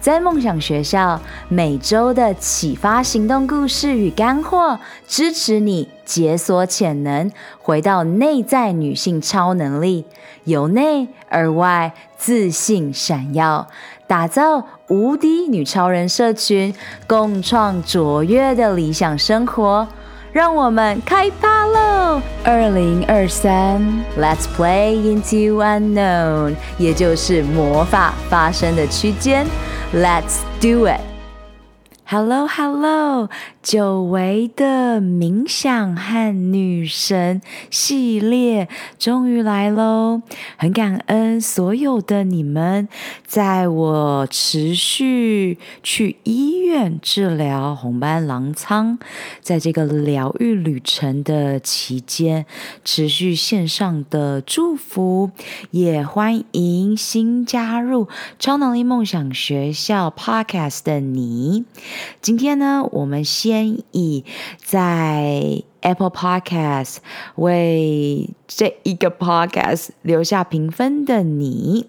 [0.00, 4.78] 在梦想学校，每周的启发行动故事与干货，
[5.08, 7.30] 支持你解锁潜能，
[7.60, 10.04] 回到内在女性超能力，
[10.44, 13.66] 由内而外自信闪耀，
[14.06, 16.72] 打造无敌女超人社群，
[17.08, 19.88] 共创卓越的理想生活。
[20.31, 22.21] 让我们开趴喽！
[22.43, 23.81] 二零二三，
[24.17, 29.45] Let's play into unknown，也就是魔法发生的区间。
[29.93, 31.01] Let's do it!
[33.60, 40.22] 久违的冥想和女神系列终于来喽！
[40.56, 42.88] 很感恩所有的你们，
[43.26, 48.98] 在我持续去医院治疗红斑狼疮，
[49.42, 52.46] 在这个疗愈旅程的期间，
[52.84, 55.32] 持续线上的祝福，
[55.72, 61.64] 也欢迎新加入超能力梦想学校 Podcast 的你。
[62.22, 64.24] 今天呢，我们先以
[64.56, 66.98] 在 Apple Podcast
[67.36, 71.86] 为这一个 Podcast 留下评分的你。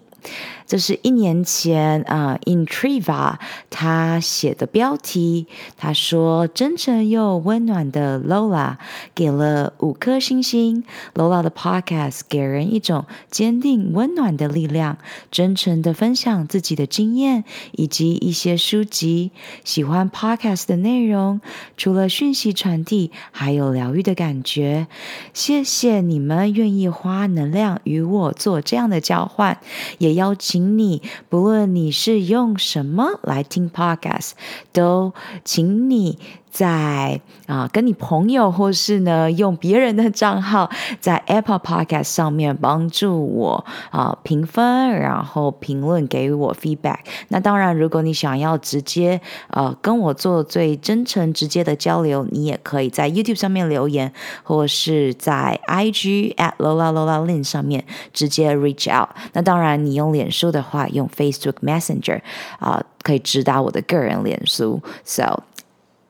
[0.70, 3.34] 这是一年前啊、，Intriva
[3.70, 5.48] 他写的标题。
[5.76, 8.76] 他说：“真诚又温暖的 Lola
[9.12, 10.84] 给了五颗星星。
[11.16, 14.98] Lola 的 Podcast 给人一种坚定温暖的力量，
[15.32, 19.32] 真诚的分享自己的经验以及一些书籍。
[19.64, 21.40] 喜欢 Podcast 的内容，
[21.76, 24.86] 除了讯息传递，还有疗愈的感觉。
[25.34, 29.58] 谢谢你们愿意花能量与我做这样的交换，
[29.98, 34.32] 也邀请。”请你，不论你是用什么来听 Podcast，
[34.74, 36.18] 都请你。
[36.50, 40.68] 在啊，跟你朋友或是呢，用别人的账号
[41.00, 46.98] 在 Apple Podcast 上面帮助我啊评分，然后评论给我 feedback。
[47.28, 54.12] 那当然，如果你想要直接呃跟我做最真诚直接的交流，你也可以在 YouTube 上面留言，
[54.42, 59.10] 或是在 IG at Lola Lola Lin 上面直接 reach out。
[59.32, 62.20] 那当然，你用脸书的话，用 Facebook Messenger
[62.58, 64.82] 啊，可以直达我的个人脸书。
[65.04, 65.42] So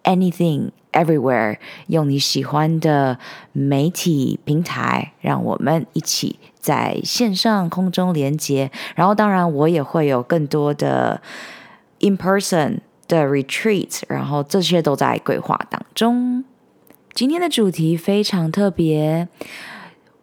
[0.02, 3.18] Anything, everywhere，用你喜欢的
[3.52, 8.70] 媒体平台，让我们一起在线上空中连接。
[8.96, 11.20] 然后，当然我也会有更多的
[11.98, 16.44] in person 的 retreat，然后这些都在规划当中。
[17.12, 19.28] 今天的主题非常特别，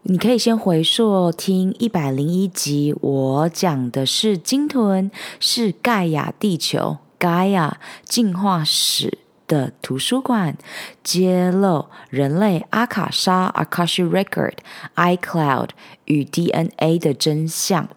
[0.02, 9.20] 你可以先回溯听一百零一集，我讲的是鲸豚是盖亚地球盖亚进化史。
[9.48, 10.58] 的图书馆
[11.04, 14.54] 揭露人类阿卡莎 a k a s h i Record）、
[14.96, 15.70] iCloud
[16.06, 17.88] 与 DNA 的真相。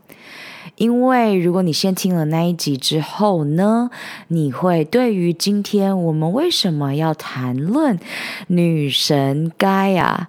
[0.76, 3.90] 因为如果你先听了那一集之后呢，
[4.28, 7.98] 你会对于今天我们为什么要谈论
[8.46, 10.28] 女神盖亚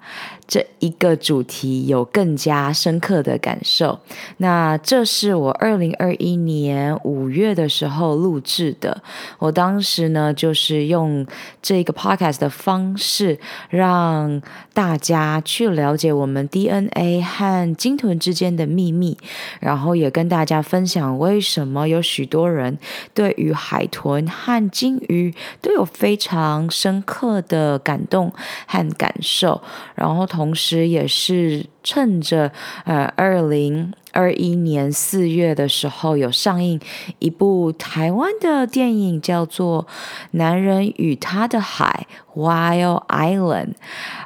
[0.52, 3.98] 这一个主题有更加深刻的感受。
[4.40, 9.02] 那这是我二零二一年五月的时候录制的。
[9.40, 11.26] 我当时呢，就是用
[11.62, 14.42] 这个 podcast 的方式，让
[14.74, 19.18] 大家去了解我们 DNA 和鲸豚之间的秘密，
[19.62, 22.78] 然后也跟大家分享为什么有许多人
[23.14, 28.34] 对于海豚和鲸鱼都有非常深刻的感动
[28.68, 29.62] 和感受，
[29.96, 30.41] 然后同。
[30.42, 32.52] 同时，也是趁着
[32.84, 36.80] 呃，二零二一年四月的时候，有上映
[37.20, 39.84] 一部台湾的电影，叫做
[40.32, 42.08] 《男人与他的海》。
[42.34, 43.74] Wild Island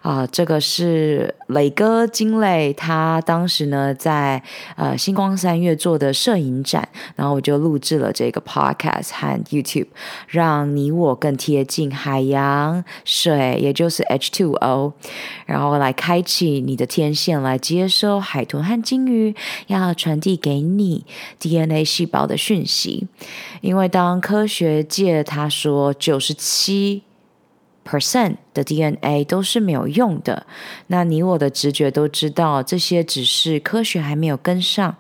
[0.04, 4.44] 啊、这个是磊哥金磊，他当时呢在
[4.76, 9.88] 呃星光三月做的摄影展，然后我就录制了这个 podcast 和 YouTube，
[10.28, 14.94] 让你我更贴近海洋水，也就是 H2O，
[15.48, 19.36] 然后来开启你的天线，来接收海豚和鲸鱼。
[19.82, 21.06] 要传递给你
[21.40, 23.08] DNA 细胞的讯息，
[23.62, 27.04] 因为当科学界他说九十七。
[27.88, 30.48] percent 的 DNA 都是没有用的，
[30.88, 34.96] 那你我的直觉都知道，这些只是科学还没有跟上。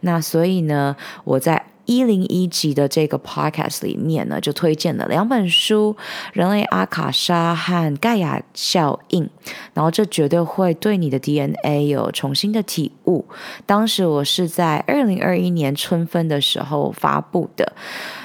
[0.00, 5.94] 那所以呢，我在一零一集的这个 podcast 里面呢，就推荐了两本书
[6.32, 9.24] 《人类阿卡莎》和《盖亚效应》，
[9.72, 13.24] 然后这绝对会对你的 DNA 有重新的体悟。
[13.66, 17.72] 当时我是在二零二一年春分的时候发布的。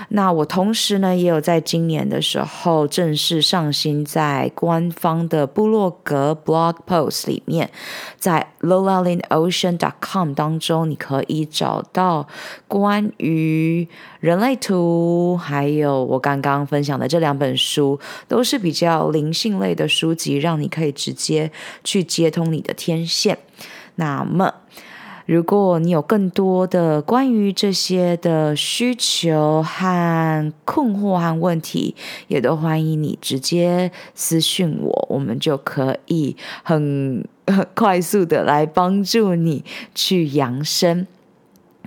[0.09, 7.69] 那我同时呢，也有在今年的时候正式上新在官方的部落格 blog post 里面，
[8.17, 12.27] 在 lolalinocean.com 当中，你可以找到
[12.67, 13.88] 关于
[14.19, 21.51] 人类图，还有我刚刚分享的这两本书，都是比较灵性类的书籍，让你可以直接
[21.83, 23.38] 去接通你的天线。
[23.95, 24.53] 那么。
[25.29, 31.93] 如果你有更多的关于这些的需求和困惑和问题，
[32.27, 41.05] 也都欢迎你直接私信我，我们就可以很很快速的来帮助你去扬升。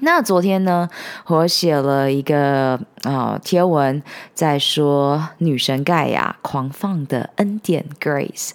[0.04, 0.88] 那昨天呢，
[1.26, 4.02] 我写了一个啊、呃、贴文，
[4.34, 8.50] 在说女神盖亚狂放的恩典 Grace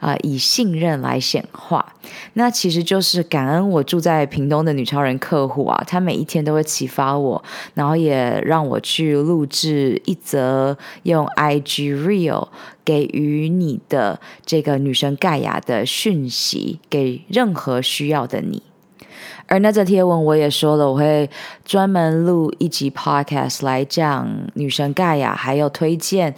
[0.00, 1.94] 啊、以信任来显化。
[2.32, 12.48] 那其实就是感恩我住在屏东的女超人客户啊，她每一天都会启发我，然后也让我去录制一则用 IG Reel
[12.84, 18.64] 给予你的这个女神盖亚的讯息，给任何需要的你。
[19.48, 21.28] 而那则贴文我也说了，我会
[21.64, 26.34] 专门录一集 podcast 来讲女神盖亚，还有推荐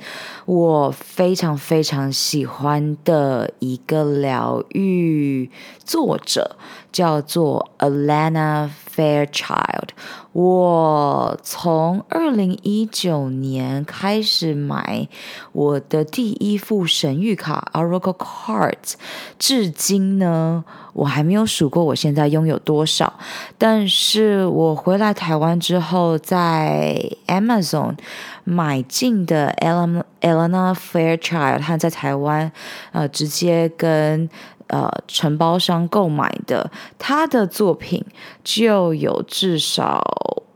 [0.47, 5.51] 我非常非常喜欢的一个疗愈
[5.85, 6.57] 作者，
[6.93, 9.89] 叫做 Alana Fairchild。
[10.33, 15.09] 我从二零一九年开始买
[15.51, 18.95] 我的第一副神谕卡 Oracle Card，
[19.41, 23.13] 至今呢，我还没有数过我现在拥有多少。
[23.59, 27.97] 但是我回来台湾之后，在 Amazon
[28.45, 32.53] 买进的 Alana Fairchild，他在台湾
[32.93, 34.31] 呃直接跟。
[34.71, 38.05] 呃，承包商购买的他的作品
[38.43, 40.01] 就有至少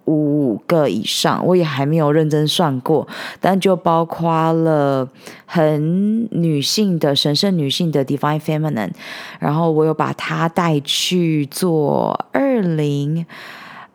[0.04, 3.08] 五个以上，我也还没有认真算过，
[3.40, 5.08] 但就包括了
[5.46, 8.92] 很女性的神圣女性的 Divine Feminine，
[9.40, 13.26] 然后我有把它带去做二零。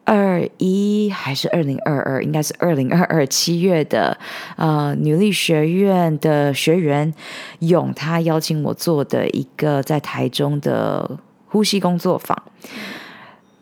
[0.10, 4.18] 二一还是二零二二，应该是二零二二七月的，
[4.56, 7.14] 呃，女力学院的学员
[7.60, 12.36] 勇，他邀请我做的一个在台中的呼吸工作坊，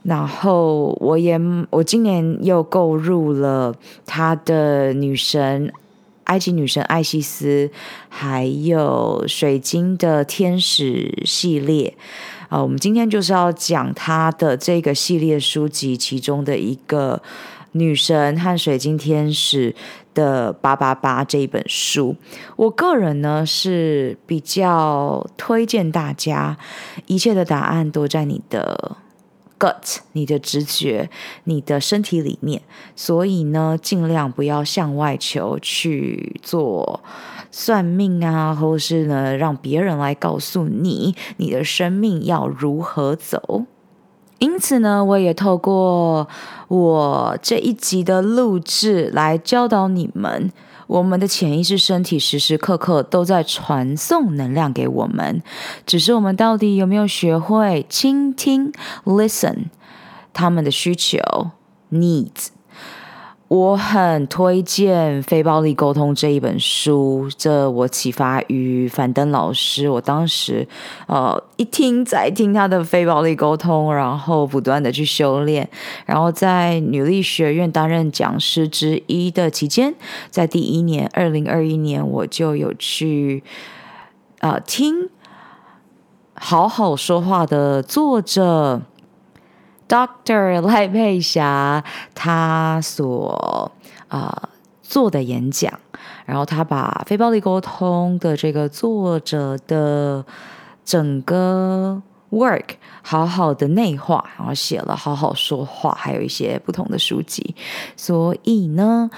[0.03, 1.37] 然后我也
[1.69, 5.69] 我今年又购入了他的女神
[6.23, 7.69] 埃及女神艾西斯，
[8.07, 11.93] 还有水晶的天使系列。
[12.49, 17.21] 啊，我们今天就是要讲他的这个系列书籍其中的一个
[17.73, 19.75] 女神和水晶天使
[20.13, 22.15] 的八八八这一本书。
[22.55, 26.57] 我个人呢是比较推荐大家，
[27.05, 28.97] 一切的答案都在你的
[29.59, 31.09] gut，你的直觉，
[31.45, 32.61] 你的身体里面。
[32.95, 37.01] 所以呢，尽量不要向外求去做。
[37.49, 43.63] 算命啊，或是呢，让别人来告诉你你的生命要如何走。
[44.39, 46.27] 因此呢，我也透过
[46.67, 50.51] 我这一集的录制来教导你们，
[50.87, 55.43] 我们的潜意识身体时时刻刻都在传送能量给我们，
[55.85, 58.71] 只是我们到底有没有学会倾听
[59.05, 59.65] （listen）
[60.33, 61.19] 他们的需求
[61.91, 62.47] （needs）。
[63.47, 69.87] 我很推荐《非暴力沟通》这一本书，这我启发于樊登老师。
[69.87, 70.67] 我当时
[71.07, 75.69] 呃一听再听他的《非暴力沟通》，然后不断的去修炼，
[76.05, 79.95] 然后在女力学院担任讲师之一的期间，
[80.29, 83.41] 在第一年二零二一年，我就有去
[84.39, 85.09] 呃听
[86.33, 88.81] 好好说话的作者。
[89.87, 93.71] Doctor 赖佩霞他所
[94.09, 94.49] 啊、
[94.81, 95.79] 做的演讲，
[96.25, 100.25] 然后他把非暴力沟通的这个作者的
[100.85, 102.01] 整个
[102.31, 102.69] work
[103.01, 107.55] 好好的内化，然后写了好好说话，还有一些不同的书籍。
[107.95, 109.09] 所以呢，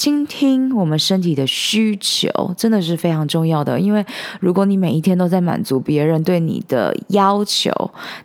[0.00, 4.02] 倾听我们身体的需求真的是非常重要的，因为
[4.40, 7.70] 如果你每一天都在满足别人对你的要求，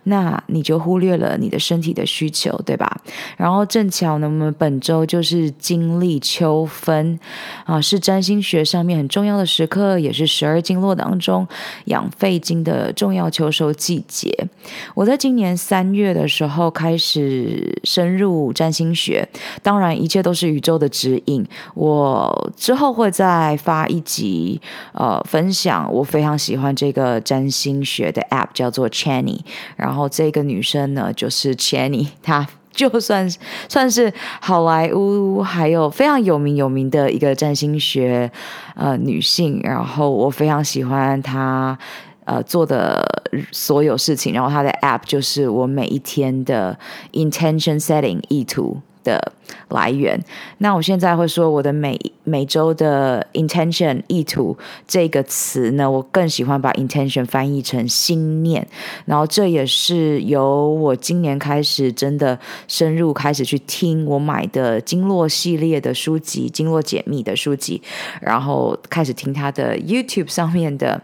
[0.04, 2.98] 那你就忽略了你的身体的需求，对吧？
[3.36, 7.20] 然后正巧呢，我们本周就是经历秋分
[7.66, 11.46] 啊，是占星学上面很重要的时刻，也是十二经络当中
[11.84, 14.48] 养肺经的重要秋收季节。
[14.94, 19.28] 我在今年三月的时候开始深入占星学，
[19.62, 21.46] 当然一切都是宇宙的指引。
[21.74, 24.60] 我之后会再发一集，
[24.92, 29.40] 呃，分享我非常喜欢这个占星学的 App，叫做 Channy。
[29.76, 33.28] 然后这个女生呢，就是 Channy， 她就算
[33.68, 38.30] 算是好莱坞还有非常有名有名的一个占星学
[38.74, 39.60] 呃女性。
[39.62, 41.78] 然后我非常喜欢她
[42.24, 43.02] 呃做的
[43.50, 44.34] 所有事情。
[44.34, 46.78] 然后她的 App 就是我每一天的
[47.12, 49.32] Intention Setting 意图的
[49.68, 50.20] 来源。
[50.58, 54.56] 那我现在会说我的每每周的 intention 意图
[54.88, 58.66] 这个词呢，我更喜欢把 intention 翻译成心念。
[59.04, 62.36] 然后这也是由我今年开始真的
[62.66, 67.80] 深入开始去听我买的经络系列的书籍、经络解密的书籍，
[68.20, 71.00] 然后开始听他的 YouTube 上面的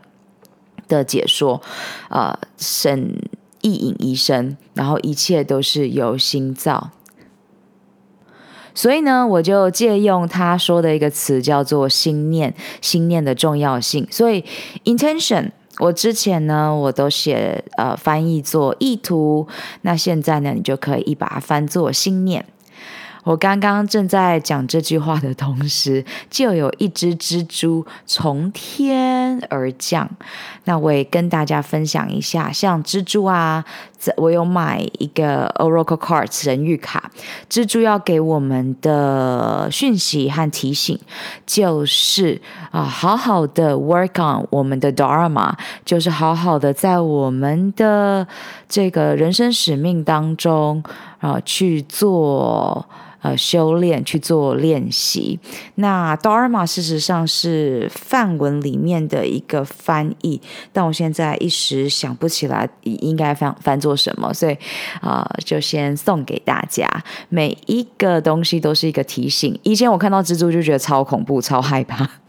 [0.88, 1.62] 的解说，
[2.10, 3.16] 呃，沈
[3.60, 6.90] 亦颖医生，然后一切都是由心造。
[8.74, 14.06] 所以呢，我就借用他说的一个词，叫做“心念”，心念的重要性。
[14.10, 14.44] 所以
[14.84, 19.46] ，intention，我之前呢，我都写呃翻译做意图，
[19.82, 22.44] 那现在呢，你就可以把它翻作心念。
[23.24, 30.10] 我刚刚正在讲这句话的同时，就有一只蜘蛛从天而降。
[30.64, 33.64] 那我也跟大家分享一下，像蜘蛛啊，
[34.16, 37.10] 我有买一个 Oracle Cards 神谕卡。
[37.48, 40.98] 蜘蛛要给我们的讯息和提醒，
[41.46, 42.40] 就是
[42.72, 45.52] 啊，好好的 work on 我们的 Dharma，
[45.84, 48.26] 就是好好的在我们的
[48.68, 50.82] 这个人生使命当中
[51.20, 52.84] 啊去做。
[53.22, 55.38] 呃，修炼去做练习。
[55.76, 60.40] 那 Dharma 事实上是范文里面的一个翻译，
[60.72, 64.56] 但我现在一时想不起来应该翻翻做什么，所以
[65.00, 66.88] 啊、就先送给大家。
[67.28, 69.58] 每一个东西都是一个提醒。
[69.62, 72.21] 以前我看到蜘蛛就觉得超恐怖、超害怕。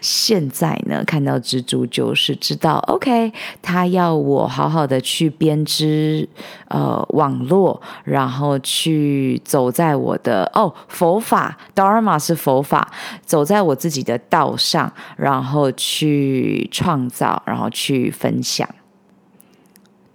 [0.00, 6.28] 现在呢，看到蜘蛛就是知道，OK，他要我好好的去编织
[6.68, 12.90] 呃网络，然后去走在我的哦佛法，Dharma 是佛法，
[13.24, 18.68] 走在我自己的道上，然后去创造，然后去分享。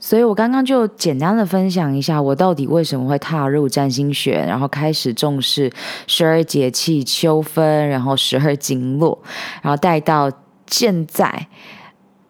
[0.08, 5.70] 所以我刚刚就简单的分享一下，我到底为什么会踏入占星学，然后开始重视
[6.08, 9.20] 十二节气、秋分，然后十二经络，
[9.62, 10.32] 然后带到
[10.68, 11.48] 现在。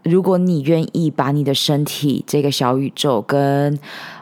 [0.02, 3.78] 如果你愿意把你的身体这个小宇宙跟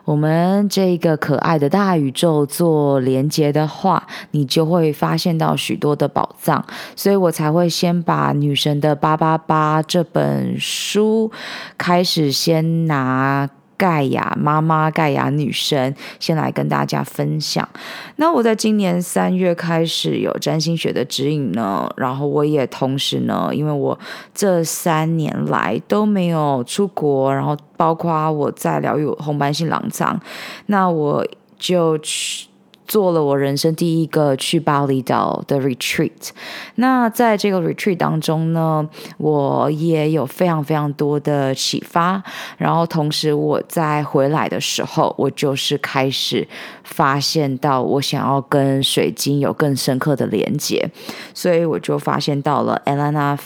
[0.05, 6.63] 我们这个可爱的大宇宙做连接的话，你就会发现到许多的宝藏。
[6.95, 11.31] 所以我才会先把《女神的八八八》这本书
[11.77, 13.50] 开始先拿。
[13.77, 17.67] 盖亚妈妈，盖亚女神，先来跟大家分享。
[18.15, 23.98] 那我在今年三月开始有占星学的指引呢，然后我也同时呢，因为我
[24.34, 30.20] 这三年来都没有出国，然后包括我在疗愈红斑性狼疮，
[30.67, 31.25] 那我
[31.58, 32.48] 就去。
[32.88, 36.30] 做了我人生第一个去巴厘岛的 retreat，
[36.75, 38.88] 那在这个 retreat 当中呢，
[39.18, 42.24] 我也有非常非常多的启发，
[42.58, 46.48] 然后同时我在回来的时候，我就是开始
[46.84, 50.89] 发现到我想要跟水晶有更深刻的连接，
[51.34, 53.38] 所以我就发现到了 Alana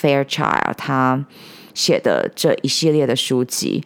[0.00, 1.24] Fairchild 她
[1.74, 3.84] 写的这一系列的书籍。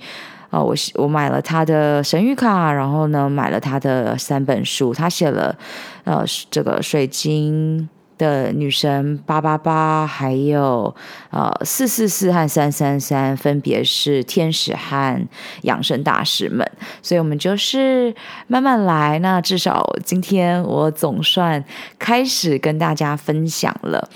[0.50, 4.92] 哦，我我买了他的神谕卡，然后呢，买了他的三本书。
[4.92, 5.56] 他写了，
[6.04, 7.88] 呃，这个水晶
[8.18, 10.92] 的女神八八八，还有
[11.30, 15.28] 呃四四四和三三三，分别是天使和
[15.62, 16.68] 养生大师们。
[17.00, 18.12] 所以我们就是
[18.48, 19.20] 慢慢来。
[19.20, 21.64] 那至少今天我总算
[21.98, 24.08] 开始跟大家分享了。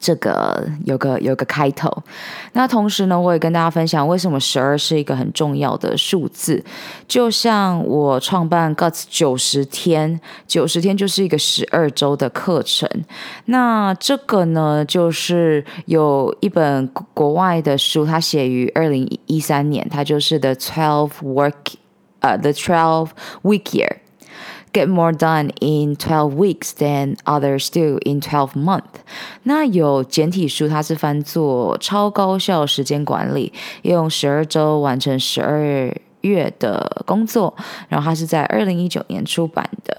[0.00, 1.90] 这个有个有个开头，
[2.52, 6.64] 那同时呢，我也跟大家分享为什么十二是一个很重要的数字。
[7.06, 12.88] 就像我创办 Guts 九十天，九十天就是一个十二周的课程。
[13.46, 21.74] 那这个呢，就是有一本国外的书，它写于二零一三年，它就是 The Twelve Work，
[22.20, 23.08] 呃，The Twelve
[23.42, 23.96] Week Year。
[24.72, 28.82] Get more done in twelve weeks than others do in twelve months。
[29.44, 37.54] 那有简体书，它是翻作超高效时间管理，用十二周完成十二月的工作，
[37.88, 39.96] 然后它是在二零一九年出版的。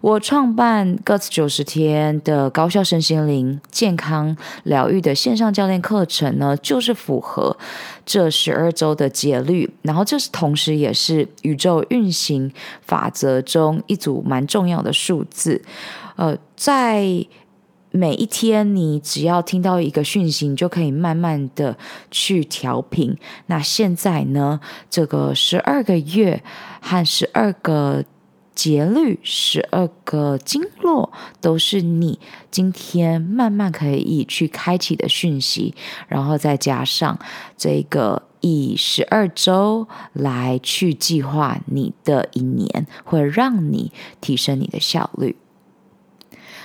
[0.00, 7.56] 我创办 Guts 九十天的高效身心灵健康疗愈的线上教练课程呢，就是符合
[8.04, 9.72] 这十二周的节律。
[9.82, 12.50] 然后这是同时也是宇宙运行
[12.82, 15.62] 法则中一组蛮重要的数字。
[16.16, 17.26] 呃，在
[17.92, 21.76] 每一天，你只要听到一个讯息，你就可以慢慢的
[22.08, 23.16] 去调频。
[23.46, 26.40] 那现在呢，这个十二个月
[26.80, 28.04] 和十二个
[28.60, 32.18] 节律，十二个经络，都是你
[32.50, 35.74] 今天慢慢可以去开启的讯息，
[36.08, 37.18] 然后再加上
[37.56, 45.36] 这个以十二周来去计划你的一年，会让你提升你的效率。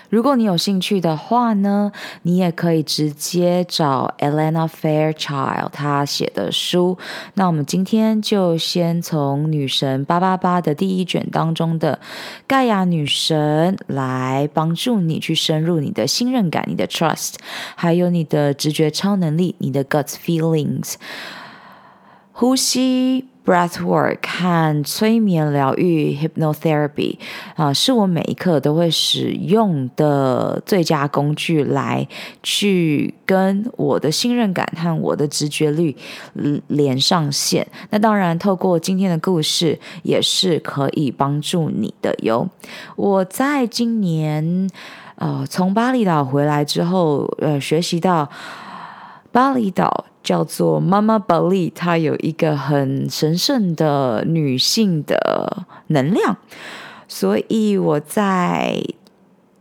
[0.10, 6.98] 如果你有兴趣的话呢，你也可以直接找 Elena Fairchild 她写的书。
[7.34, 12.00] 那我们今天就先从女神八八八的第一卷当中的
[12.48, 17.34] 盖亚女神来帮助你去深入你的信任感、你的 trust，
[17.76, 20.96] 还有你的直觉超能力、你的 gut feelings，
[22.32, 23.28] 呼吸。
[23.46, 27.20] Breathwork 和催眠疗愈 （Hypnotherapy）
[27.56, 32.08] 啊，是我每一刻都会使用的最佳工具，来
[32.42, 35.96] 去跟我的信任感和我的直觉力
[36.68, 37.68] 连上线。
[37.92, 42.50] 那当然，透过今天的故事，也是可以帮助你的哟。
[42.96, 44.68] 我在今年
[45.18, 48.28] 呃从巴厘岛回来之后，呃，学习到
[49.32, 50.06] 巴厘岛。
[50.26, 56.38] 叫做妈妈宝莉，她有一个很神圣的女性的能量，
[57.08, 58.82] 所以我在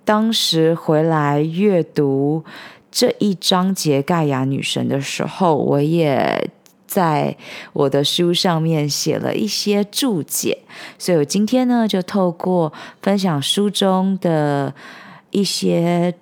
[0.07, 2.43] 当时回来阅读
[2.91, 6.51] 这一章节盖亚女神的时候，我也
[6.87, 7.37] 在
[7.75, 10.59] 我的书上面写了一些注解，
[10.99, 14.75] 所以我今天呢，就透过分享书中的
[15.31, 16.15] 一些。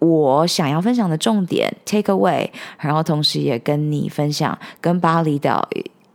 [0.00, 5.68] 我想要分享的重点 take away，然后同时也跟你分享跟巴厘岛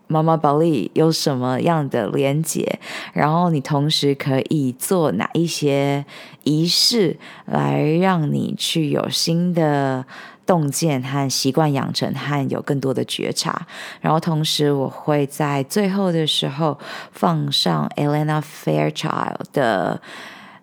[0.07, 2.79] 妈妈巴利有什么样的连接，
[3.13, 6.05] 然后你同时可以做哪一些
[6.43, 10.05] 仪式来让你去有新的
[10.45, 13.65] 洞见和习惯养成和有更多的觉察，
[14.01, 16.77] 然后同时我会在最后的时候
[17.11, 19.99] 放上 Elena Fairchild 的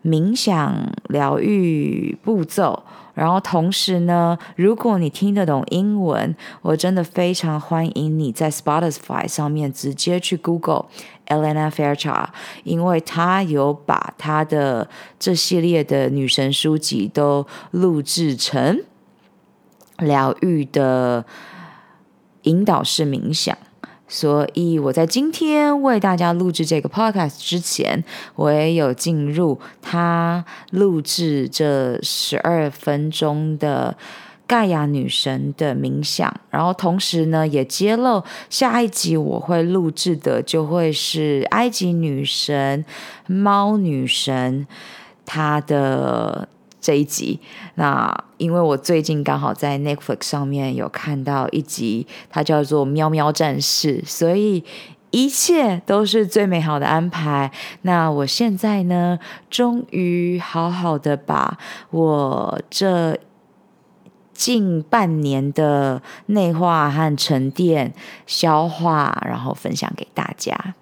[0.05, 2.85] 冥想疗愈步骤。
[3.21, 10.87] 然后同时呢，如果你听得懂英文，我真的非常欢迎你在 Spotify 上面直接去 Google
[11.27, 12.29] Elena Fairchild，
[12.65, 18.83] 因为她有把她的这系列的女神书籍都录制成
[19.99, 21.27] 疗愈的
[22.45, 23.55] 引导式冥想。
[24.13, 28.03] 所以我在今天为大家录制这个 podcast 之前，
[28.35, 33.97] 我也有进入他录制这十二分钟的
[34.49, 42.85] 盖亚女神的冥想，然后同时呢，也揭露下一集我会录制的就会是埃及女神、
[43.29, 44.67] 猫女神，
[45.25, 46.49] 她的。
[46.81, 47.39] 这一集，
[47.75, 54.65] 那因为我最近刚好在 Netflix 上面有看到一集，它叫做《喵喵战士》，所以
[55.11, 57.53] 一切都是最美好的安排。
[57.83, 59.19] 那我现在呢，
[59.51, 61.59] 终于好好的把
[61.91, 63.19] 我这
[64.33, 67.93] 近半年的内化和沉淀
[68.27, 70.75] 消化，然后分享给大家。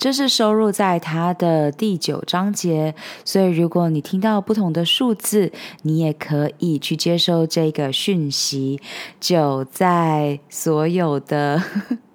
[0.00, 8.80] 这是收录在它的第九章节，所以如果你听到不同的数字，你也可以去接收这个讯息。
[9.20, 11.62] 九在所有的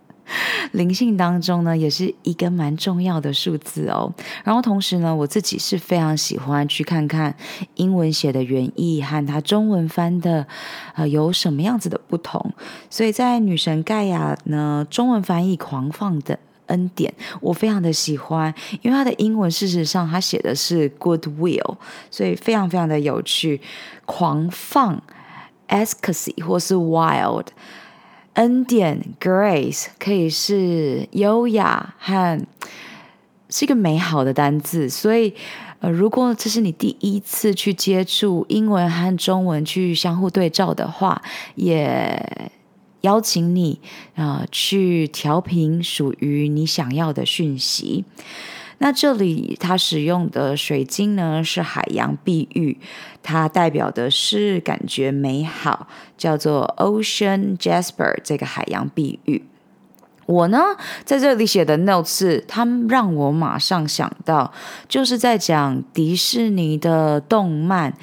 [0.74, 4.12] 灵性当中呢，也是一个蛮重要的数字哦。
[4.43, 7.36] 然后同时呢，我自己是非常喜欢去看看
[7.76, 10.48] 英文写的原意和它中文翻的，
[10.95, 12.52] 呃，有什么样子的不同。
[12.89, 16.39] 所以在女神盖亚呢，中文翻译狂放的。
[16.67, 21.75] 恩典，我非常的喜欢，因为它的英文事实上它写的是 goodwill，
[22.10, 23.62] 所以非常非常的有趣。
[24.06, 25.01] 狂放
[25.67, 27.47] ，ecstasy 或是 wild，
[28.34, 32.39] 恩典 grace 可以是优雅和
[33.49, 34.89] 是一个美好的单字。
[34.89, 35.34] 所以，
[35.80, 41.21] 呃，如果这是你第一次去接触英文和中文去相互对照的话，
[41.56, 42.51] 也。
[43.06, 43.80] 邀请你
[44.15, 48.04] 啊、去调频属于你想要的讯息。
[48.80, 52.78] 那这里它使用的水晶呢是海洋碧玉，
[53.24, 55.88] 它代表的是感觉美好，
[56.18, 59.44] 叫做 Ocean Jasper 这个海洋碧玉。
[60.26, 60.60] 我呢
[61.06, 64.52] 在这里写的 notes，它让我马上想到，
[64.89, 67.94] 就是在讲迪士尼的动漫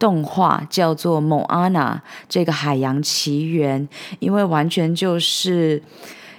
[0.00, 5.80] 动画，叫做《某安娜》这个海洋奇缘，因为完全就是。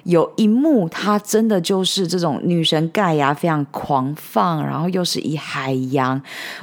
[0.03, 6.21] 有一幕，她真的就是这种女神盖亚非常狂放，然后又是以海洋。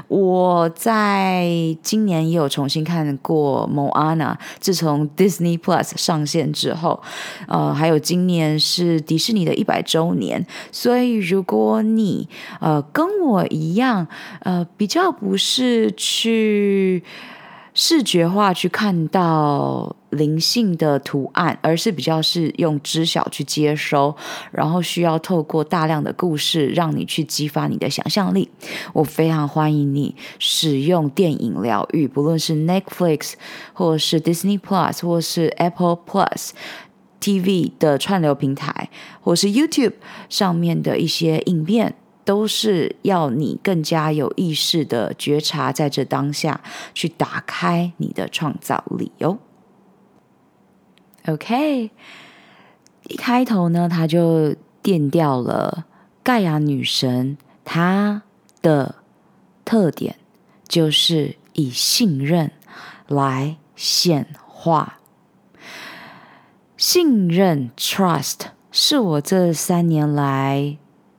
[0.09, 1.49] 我在
[1.83, 7.01] 今年也有重新看过《Moana》，自从 Disney Plus 上线之后，
[7.47, 12.29] 呃，还有今年是迪士尼的一百周年，所以如果你
[12.61, 14.07] 呃跟我一样，
[14.41, 17.03] 呃，比较不是去。
[17.81, 24.13] 视觉化去看到灵性的图案，而是比较是用知晓去接收，
[24.51, 28.51] 然后需要透过大量的故事让你去激发你的想象力。
[28.93, 33.35] 我非常欢迎你使用电影疗愈，不论是 Netflix
[33.73, 36.51] 或是 Disney Plus 或是 Apple Plus
[37.21, 39.93] TV 的串流平台，或是 YouTube
[40.29, 41.95] 上面的一些影片。
[42.29, 46.61] 都是要你更加有意识的觉察，在这当下
[46.93, 49.39] 去打开你的创造力哟。
[51.25, 51.91] OK，
[53.05, 55.87] 一开头呢，他就垫掉了
[56.23, 58.21] 盖亚女神，她
[58.61, 58.97] 的
[59.65, 60.17] 特点
[60.69, 62.53] 就是以信任
[63.07, 64.99] 来显化。
[66.77, 70.77] 信任 （trust） 是我这三年来。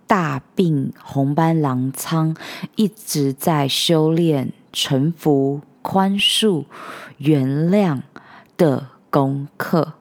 [0.10, 2.36] 大病红斑狼疮，
[2.76, 6.66] 一直在修炼臣服、宽恕、
[7.20, 8.02] 原谅
[8.58, 9.94] 的功课，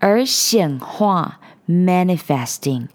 [0.00, 2.88] 而显化 （manifesting）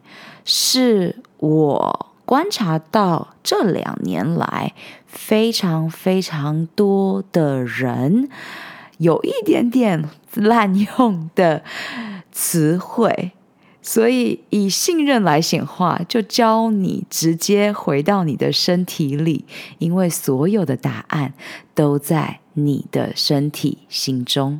[0.44, 4.74] 是我观察到这两年来
[5.06, 8.28] 非常非常多的人
[8.98, 11.64] 有一点点滥用的
[12.34, 13.32] 词汇。
[13.88, 19.46] 所以，以信任来显化，就教你直接回到你的身体里，
[19.78, 21.32] 因为所有的答案
[21.74, 24.60] 都在你的身体心中。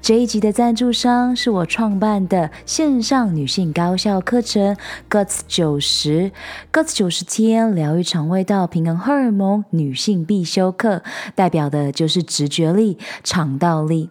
[0.00, 4.76] 这一集的赞助商是我创办的线上女性高效课程
[5.10, 6.30] Guts 九十
[6.72, 11.02] Guts 九十天疗愈肠胃道平衡荷尔蒙女性必修课，
[11.34, 14.10] 代表的就是直觉力、肠道力。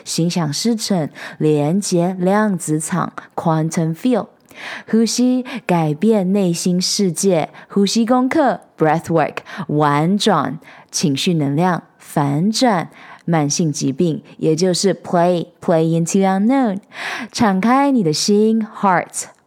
[0.03, 4.27] 心想事成，连接量子场 （quantum field），
[4.89, 9.37] 呼吸改变内心世界，呼吸功课 （breathwork），
[9.67, 10.59] 玩转
[10.89, 12.89] 情绪能量，反转
[13.25, 16.79] 慢性疾病，也就是 play play into unknown，
[17.31, 19.25] 敞开你的心 （heart）。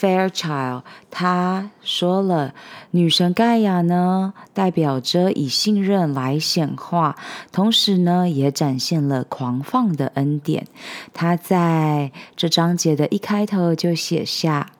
[0.00, 2.54] Fairchild 她说了，
[2.92, 7.16] 女神盖亚呢，代表着以信任来显化，
[7.52, 10.66] 同时呢，也展现了狂放的恩典。
[11.12, 14.70] 她在这章节的一开头就写下：“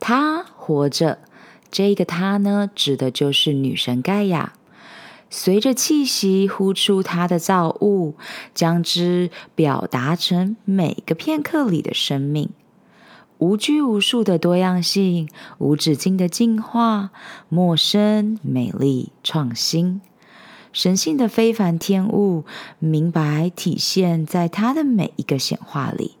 [0.00, 1.18] 她活着。”
[1.70, 4.54] 这个“她”呢，指的就是女神盖亚。
[5.28, 8.14] 随着气息呼出他的造物，
[8.54, 12.48] 将之表达成每个片刻里的生命，
[13.38, 17.10] 无拘无束的多样性，无止境的进化，
[17.48, 20.00] 陌生、美丽、创新，
[20.72, 22.44] 神性的非凡天物，
[22.80, 26.16] 明白体现在它的每一个显化里，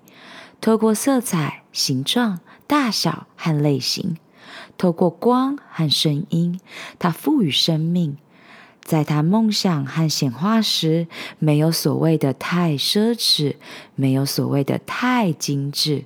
[0.60, 4.16] 透过色彩、形状、大小和类型，
[4.76, 6.60] 透过光和声音，
[7.00, 8.16] 它赋予生命。
[8.80, 13.56] 在他梦想和显化时，没有所谓的太奢侈，
[13.94, 16.04] 没有所谓的太精致。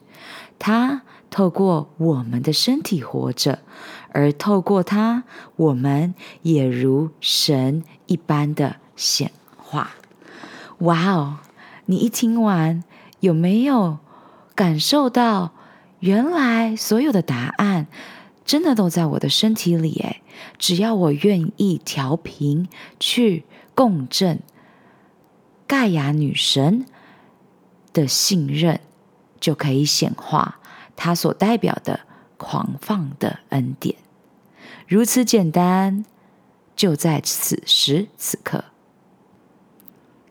[0.62, 3.58] 他透过我们的身体活着，
[4.12, 5.24] 而透过他，
[5.56, 9.90] 我们也如神一般的显化。
[10.78, 11.38] 哇哦！
[11.86, 12.84] 你一听完，
[13.18, 13.98] 有没有
[14.54, 15.50] 感受到，
[15.98, 17.88] 原来所有的答案
[18.44, 19.92] 真的都在我的身体里？
[19.94, 20.22] 诶。
[20.58, 22.68] 只要我愿意调频
[23.00, 23.44] 去
[23.74, 24.38] 共振，
[25.66, 26.86] 盖亚女神
[27.92, 28.78] 的信任
[29.42, 30.60] 就可以显化
[30.94, 32.00] 它所代表的
[32.36, 33.96] 狂放的恩典。
[34.86, 36.04] 如此简单，
[36.76, 38.64] 就在此时此刻。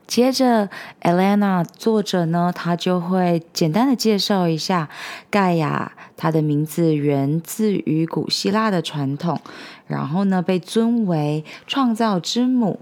[0.08, 0.70] 接着
[1.02, 4.90] ，Elena 作者呢，他就会简单的介绍一下
[5.30, 9.40] 盖亚，她的名字源自于古希腊的传统，
[9.88, 12.82] 然后呢，被尊为创造之母。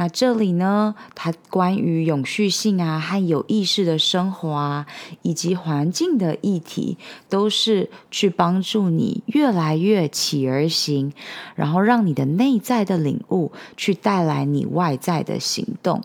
[0.00, 4.86] 那这里呢，它关于永续性啊和有意识的生活啊，
[5.20, 6.96] 以及环境的议题，
[7.28, 11.12] 都是去帮助你越来越起而行，
[11.54, 16.02] 然后让你的内在的领悟去带来你外在的行动。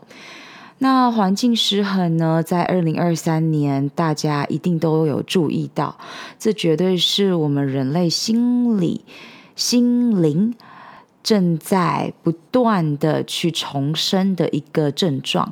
[0.80, 5.98] 那环境失衡呢，在二零二三年，大家一定都有注意到，
[6.38, 9.06] 这绝对是我们人类心理、
[9.56, 10.54] 心灵。
[11.26, 15.52] 正在不断的去重生的一个症状，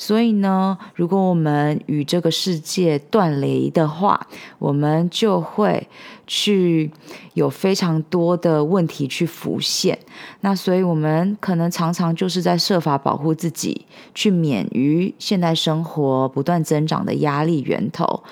[0.00, 4.26] 所以呢，如果我们与这个世界断离的话，
[4.58, 5.86] 我们就会
[6.26, 6.90] 去
[7.34, 9.98] 有非常多的问题去浮现。
[10.40, 13.84] 那所以，我们可能常常就是在设法保护自己，
[14.14, 18.22] 去免于现代生活不断增长的压力源头。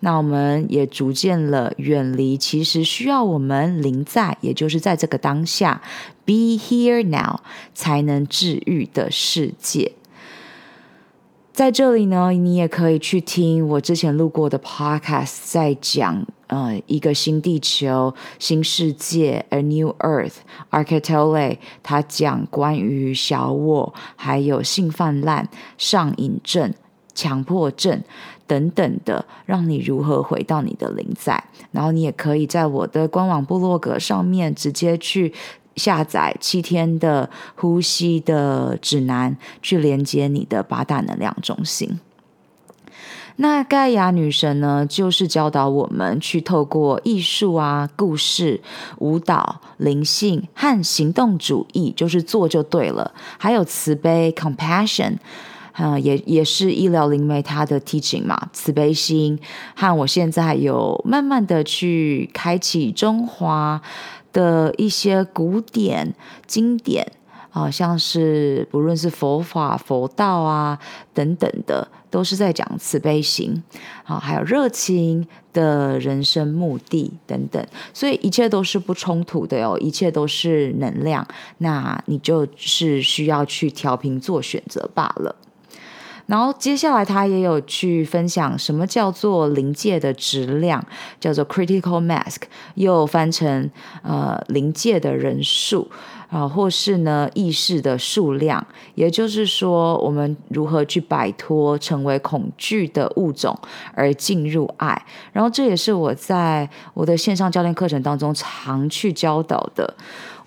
[0.00, 5.82] 那我们也逐渐了远离，其实需要我们临在，也就是在这个当下。
[6.24, 7.40] Be here now
[7.74, 9.92] 才能治愈的世界，
[11.58, 26.72] 在这里呢，你也可以去听我之前录过的 podcast，在讲呃一个新地球、新世界，A New Earth，Eckhart Tolle 他讲关于小我，还有性泛滥、上瘾症、
[27.12, 28.04] 强迫症
[28.46, 31.42] 等等的，让你如何回到你的灵在。
[31.72, 35.34] 然后你也可以在我的官网部落格上面直接去。
[35.78, 42.00] 下载七天的呼吸的指南，去连接你的八大能量中心。
[43.40, 48.60] 那盖亚女神呢，就是教导我们去透过艺术啊、故事、
[48.98, 53.14] 舞蹈、灵性和行动主义，就是做就对了。
[53.38, 55.18] 还有慈悲 （compassion），
[55.74, 59.38] 嗯，也也是医疗灵媒她的 teaching 嘛，慈悲心。
[59.76, 63.80] 和我现在有慢慢的去开启中华。
[64.32, 66.14] 的一些古典
[66.46, 67.10] 经典
[67.50, 70.78] 啊，像是不论是佛法、佛道啊
[71.14, 73.62] 等等的，都是在讲慈悲心
[74.04, 81.26] 啊，还有热情的人生目的等等，所以一切都是不冲突的哦，一切都是能量，
[81.58, 85.34] 那你就是需要去调频做选择罢了。
[86.28, 90.84] 然后接下来他也有去分享什么叫做临界的质量，
[91.18, 92.36] 叫做 critical mass，
[92.74, 93.70] 又翻成
[94.02, 95.90] 呃临界的人数
[96.28, 98.66] 啊，或是呢意识的数量。
[98.94, 103.58] 也就是说，我们如何去摆脱成为恐惧的物种
[103.94, 105.02] 而进入爱。
[105.32, 109.94] 然后这也是我在我的线上教练课程当中常去教导的。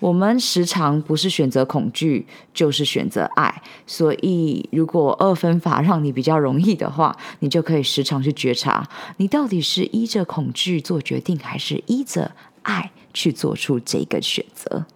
[0.02, 3.62] 我们时常不是选择恐惧，就是选择爱。
[3.86, 8.84] 所以，如果二分法让你比较容易的话，你就可以时常去觉察，
[9.18, 14.86] 你到底是依着恐惧做决定，还是依着爱去做出这个选择。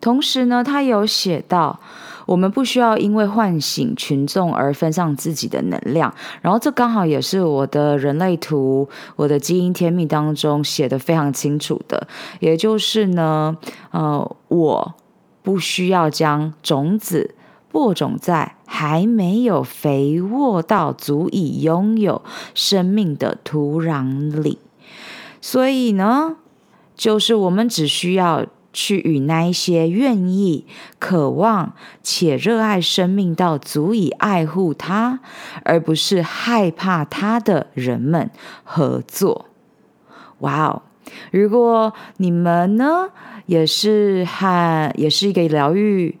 [0.00, 1.78] 同时呢，他有写到，
[2.32, 6.14] 我们不需要因为唤醒群众而分散自己的能量。
[6.40, 12.08] 然后，这刚好也是我的人类图、我的基因天命当中写得非常清楚的。
[12.40, 13.54] 也就是呢，
[13.90, 14.94] 呃，我
[15.42, 17.34] 不需要将种子
[17.70, 22.22] 播种在还没有肥沃到足以拥有
[22.54, 24.58] 生命的土壤里。
[25.42, 26.36] 所以呢，
[26.96, 28.46] 就是我们只需要。
[28.72, 30.66] 去与那一些愿意、
[30.98, 35.20] 渴望且热爱生命到足以爱护他，
[35.64, 38.30] 而不是害怕他的人们
[38.64, 39.46] 合作。
[40.38, 40.82] 哇哦！
[41.30, 43.08] 如果你们呢，
[43.46, 46.16] 也是和也是一个疗愈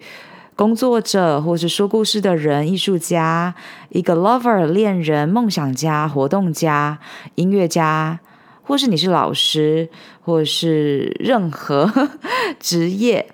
[0.54, 3.54] 工作者，或是说故事的人、艺术家、
[3.88, 6.98] 一个 lover 恋人、梦想家、活动家、
[7.36, 8.20] 音乐家。
[8.64, 9.90] 或是你是老师，
[10.24, 11.90] 或是任何
[12.58, 13.28] 职业，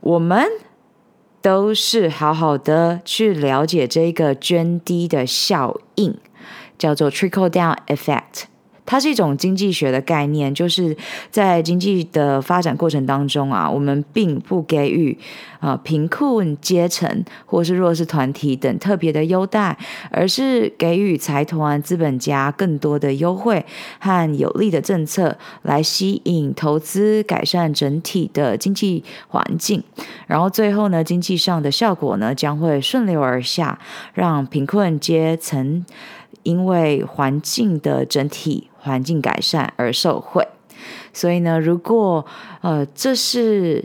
[0.00, 0.46] 我们
[1.42, 6.16] 都是好好的去了解这个涓滴的效应，
[6.78, 8.49] 叫做 trickle down effect。
[8.90, 10.96] 它是一种经济学的概念，就是
[11.30, 15.16] 在经济的发展过程当中啊，我们并不给予
[15.60, 19.78] 啊贫困阶层或是弱势团体等特别的优待，
[20.10, 23.64] 而是给予财团资本家更多的优惠
[24.00, 29.80] 和有利的政策，来吸引投资，改善整体的经济环境。
[30.26, 33.78] 然后最后呢，经济上的效果呢，将会顺流而下，
[34.14, 35.86] 让贫困阶层
[36.42, 38.66] 因为环境的整体。
[38.80, 40.46] 环境改善而受惠，
[41.12, 42.24] 所以呢，如果
[42.62, 43.84] 呃这是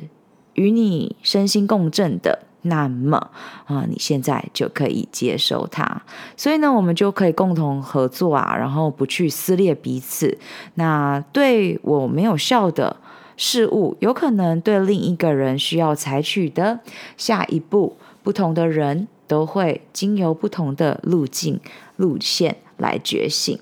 [0.53, 3.29] 与你身心共振的，那么
[3.65, 6.01] 啊、你现在就可以接受它。
[6.37, 10.37] 所以呢，我们就可以共同合作啊，然后不去撕裂彼此。
[10.75, 12.97] 那对我没有效的
[13.37, 16.79] 事物，有可能对另一个人需要采取的
[17.17, 21.59] 下一步，不同的人都会经由不同的路径
[21.97, 23.59] 路线来觉醒。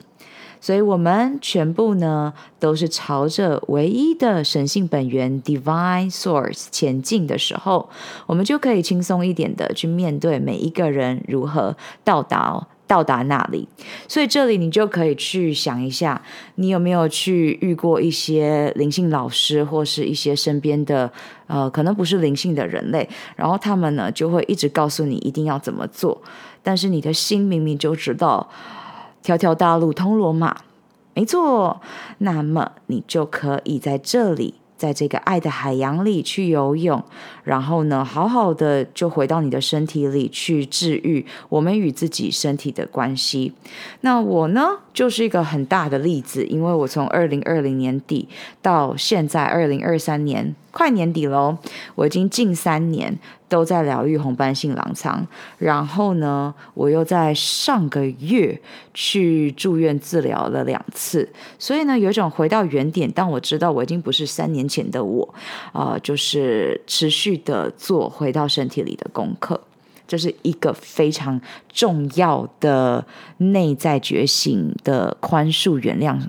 [0.63, 7.89] 所以，我们全部呢，都是朝着唯一的神性本源 （Divine Source） 前进的时候，
[8.27, 13.67] 我们就可以轻松一点的去面对每一个人如何到达到达那里。
[14.07, 16.21] 所以，这里你就可以去想一下，
[16.55, 21.11] 你有没有去遇过一些灵性老师，或是一些身边的
[21.47, 26.21] 呃，可能不是灵性的人类，然后他们呢，就会一直告诉你一定要怎么做，
[26.63, 28.49] 但是你的心明明就知道。
[29.23, 30.55] 条条大路通罗马，
[31.13, 31.81] 没错。
[32.19, 37.01] 那么你就可以在这里，在这个爱的海洋里去游泳，
[37.45, 43.53] 然后呢，好好的就回到你的身体里去治愈我们与自己身体的关系。
[44.01, 48.27] 那我呢，就是一个很大的例子，因为我从二零二零年底
[48.61, 50.53] 到现在二零二三年。
[50.73, 51.55] 快年底喽，
[51.93, 53.15] 我已经近三年
[53.47, 55.25] 都在疗愈红斑性狼疮，
[55.59, 58.59] 然后呢，我又在上个月
[58.91, 65.33] 去住院治疗了两次，所以呢，有一种回到原点，但我知道我已经不是三年前的我，
[65.71, 69.61] 啊、就是持续的做回到身体里的功课，
[70.07, 71.39] 这是一个非常
[71.71, 73.05] 重要的
[73.37, 76.19] 内在觉醒的宽恕原谅。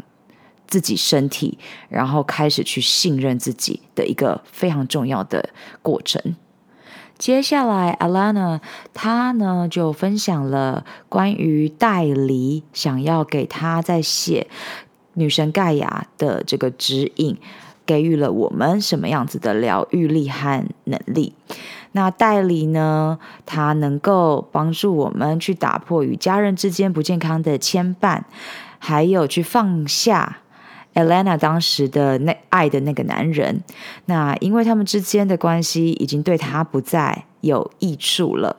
[0.74, 1.56] 自己身体，
[1.88, 5.50] 然后开始去信任自己的一个非常重要的
[5.82, 6.34] 过程。
[7.16, 8.58] 接下来，Alana
[8.92, 14.48] 她呢就分享了关于代理想要给她在写
[15.12, 17.36] 女神盖亚的这个指引，
[17.86, 21.34] 给予了我们什么样子的疗愈力和能力。
[21.92, 28.22] 那代理呢，它能够帮助我们去打破与家人之间不健康的牵绊，
[28.80, 30.38] 还有去放下。
[30.94, 33.62] Elena 当时的那爱的那个男人。
[34.06, 38.56] 那因为他们之间的关系已经对他不再有益处了，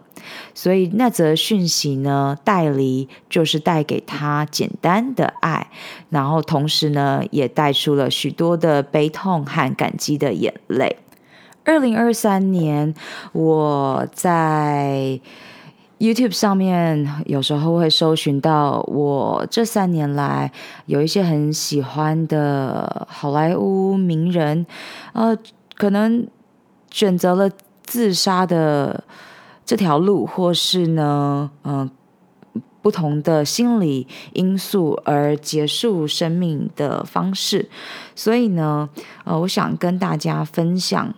[0.54, 5.68] 所以那则讯息呢，带离就是带给他简单的爱，
[6.10, 10.98] 然后同时呢，也带出了许多的悲痛和感激的眼泪。
[11.64, 12.94] 二零二三年，
[13.32, 15.20] 我在
[15.98, 20.52] YouTube 上面有时候会搜寻到我这三年来
[20.88, 24.66] 有一些很喜欢的好莱坞名人，
[25.14, 25.38] 呃，
[25.76, 26.28] 可能
[26.92, 27.50] 选择了
[27.84, 29.04] 自杀的
[29.66, 31.90] 这条路，或是呢，嗯、
[32.82, 37.70] 不同的心理因素而结束生命的方式。
[38.16, 38.90] 所以呢，
[39.24, 41.14] 呃，我想跟大家分享。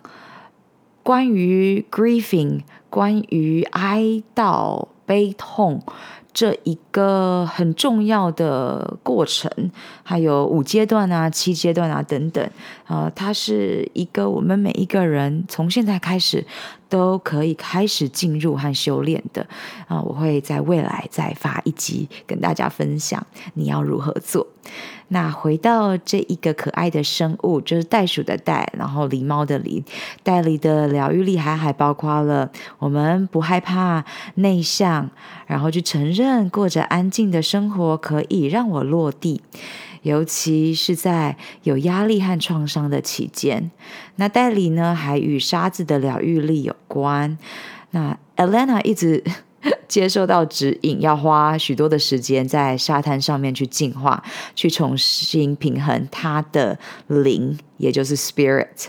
[1.03, 5.81] 关于 grieving，关于哀悼、悲痛
[6.33, 9.51] 这一个很重要的过程，
[10.03, 12.47] 还有五阶段啊、七阶段啊等等，
[12.85, 16.45] 啊、它是一个我们每一个人从现在开始
[16.87, 19.47] 都可以开始进入和修炼的
[19.87, 23.25] 啊、我会在未来再发一集跟大家分享
[23.55, 24.45] 你要如何做。
[25.09, 29.81] 那回到这一个可爱的生物，就是袋鼠的袋，然后狸猫的狸，
[30.21, 34.03] 袋里的疗愈力还还包括了我们不害怕
[34.35, 35.09] 内向，
[35.45, 39.41] 然后去承认过着安静的生活可以让我落地，
[40.01, 43.71] 尤其是在有压力和创伤的期间。
[44.17, 47.37] 那袋里呢，还与沙子的疗愈力有关。
[47.91, 49.23] 那 Elena 一直。
[49.87, 54.23] 接受到指引，要花许多的时间在沙滩上面去净化，
[54.55, 58.87] 去重新平衡他的灵，也就是 spirit。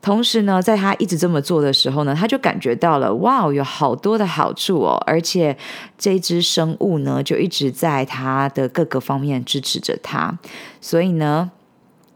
[0.00, 5.56] 同时呢，在他一直这么做的时候呢，他就感觉到了，哇，有好多的好处哦，而且
[5.98, 10.38] 这只生物呢，就一直在他的各个方面支持着他，
[10.80, 11.50] 所以呢。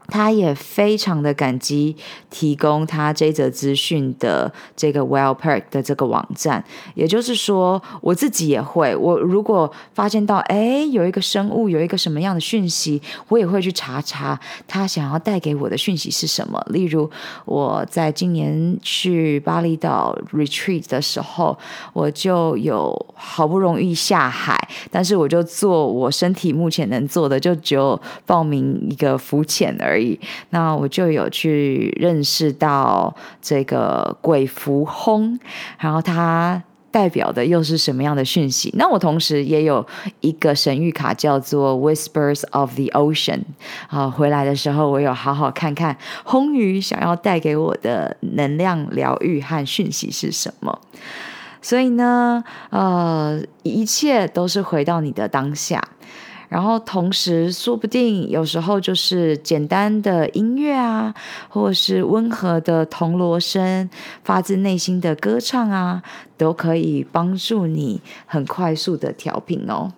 [0.07, 1.95] 他也非常的感激
[2.29, 6.63] 提供他这则资讯的这个 Well Perk 的这个网站，
[6.95, 16.61] 也就是说，我自己也会，我如果发现到，哎，有一个生物有一个什么样的讯息，我也会去查查他想要带给我的讯息是什么。
[16.69, 17.09] 例如，
[17.45, 21.57] 我在今年去巴厘岛 Retreat 的时候，
[21.93, 24.57] 我就有好不容易下海，
[24.89, 30.17] 但是我就做我身体目前能做的，就只有报名一个浮潜而而已。
[30.51, 35.37] 那我就有去认识到这个鬼符轰，
[35.77, 38.73] 然后它代表的又是什么样的讯息？
[38.77, 39.85] 那我同时也有
[40.19, 43.41] 一个神谕卡叫做 Whispers of the Ocean
[43.87, 50.79] 啊，回来的时候我有好好看看轰鱼想要带给我的能量疗愈和讯息是什么。
[51.61, 55.81] 所以呢，呃，一切都是回到你的当下。
[56.51, 61.15] 然后同时，说不定有时候就是简单的音乐啊，
[61.47, 63.89] 或者是温和的铜锣声，
[64.25, 66.03] 发自内心的歌唱啊，
[66.37, 69.93] 都可以帮助你很快速的调频哦。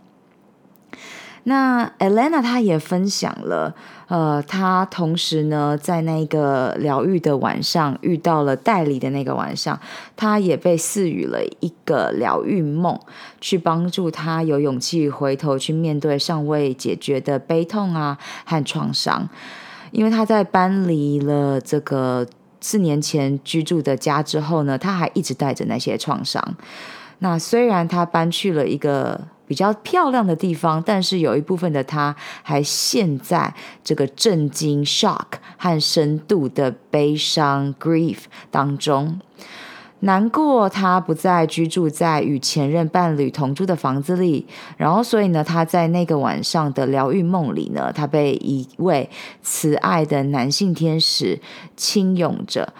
[1.45, 3.73] 那 Elena 她也分享了，
[4.13, 9.79] 呃，他同时呢，在那个疗愈的晚上遇到了代理的那个晚上，
[10.15, 12.99] 他也被赐予了一个疗愈梦，
[13.41, 19.27] 去帮助他有勇气回头去面对尚未解决的悲痛啊和创伤，
[19.89, 22.23] 因为他在搬离了这个
[22.61, 26.55] 四年前居住的家之后呢，他还一直带着那些创伤。
[27.17, 29.19] 那虽然他搬去了一个。
[29.45, 35.25] 比较漂亮的地方，但是有一部分的他还陷在这个震惊 （shock）
[35.57, 38.19] 和深度的悲伤 （grief）
[38.49, 39.19] 当中。
[39.99, 49.09] 难过，他不再居住在与前任伴侣同住的房子里，然后所以呢，他在那个晚上的疗愈梦里呢，他被一位
[49.41, 51.39] 慈爱的男性天使
[51.77, 52.73] 亲拥着。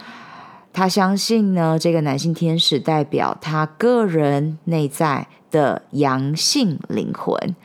[0.73, 7.55] 他相信呢，这个男性天使代表他个人内在的阳性灵魂，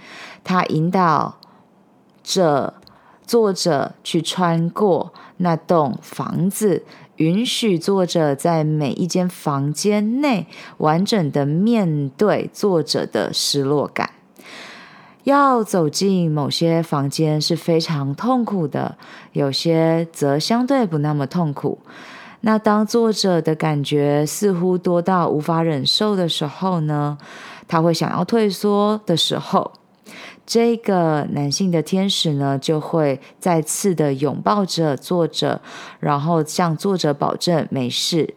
[0.45, 1.39] 他引导
[2.23, 2.75] 着
[3.27, 6.85] 作者去穿过那栋房子，
[7.17, 10.47] 允许作者在每一间房间内
[10.77, 14.11] 完整的面对作者的失落感。
[15.25, 18.97] 要走进某些房间是非常痛苦的，
[19.33, 21.79] 有些则相对不那么痛苦。
[22.43, 27.19] 那当作者的感觉似乎多到无法忍受的时候呢，
[27.67, 29.73] 他会想要退缩的时候，
[30.47, 35.61] 这个男性的天使呢，就会再次的拥抱着作者，
[36.01, 38.35] 然后向作者保证没事。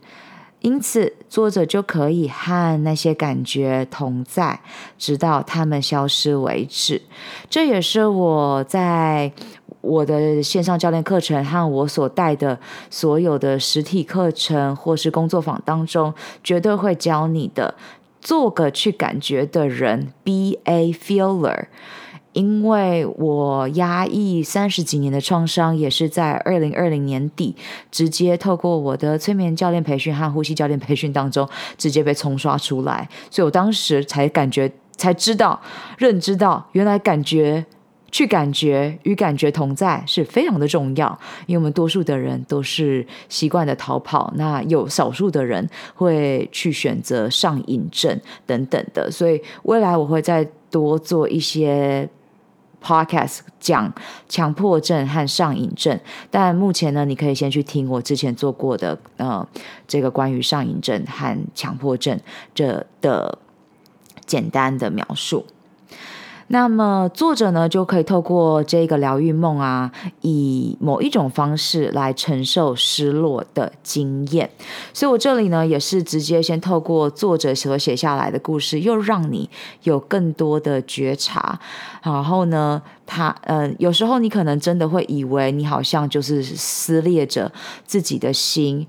[0.61, 4.59] 因此，作者就可以和那些感觉同在，
[4.95, 7.01] 直到他们消失为止。
[7.49, 9.31] 这也是我在
[9.81, 12.59] 我的线上教练课程和我所带的
[12.89, 16.13] 所有的实体课程或是工作坊当中，
[16.43, 17.75] 绝对会教你的，
[18.21, 21.65] 做个去感觉的人，B A feeler。
[22.33, 27.53] 因为我压抑三十几年的创伤，也是在二零二零年底，
[27.91, 31.45] 直接透过我的催眠教练培训和呼吸教练培训当中，
[31.77, 33.09] 直接被冲刷出来。
[33.29, 35.59] 所以我当时才感觉，才知道，
[35.97, 37.65] 认知到，原来感觉。
[38.11, 52.09] 去感觉与感觉同在是非常的重要，因为我们多数的人都是习惯的逃跑，那有少数的人会去选择上瘾症等等的，所以未来我会再多做一些
[52.83, 53.93] podcast 讲
[54.27, 55.97] 强迫症和上瘾症，
[56.29, 59.47] 但目前呢，你可以先去听我之前做过的呃
[59.87, 62.19] 这个关于上瘾症和强迫症
[62.53, 63.37] 这的
[64.25, 65.45] 简单的描述。
[66.51, 69.89] 那么作者呢，就可以透过这个疗愈梦啊，
[70.19, 74.49] 以某一种方式来承受失落的经验。
[74.93, 79.49] 所以我这里呢，也是直接先透过作者所写下来的故事，又让你
[79.83, 81.57] 有更多的觉察。
[82.03, 87.49] 然后呢，他呃，有时候你可能真的会以为你好像就是撕裂着
[87.85, 88.85] 自己的心。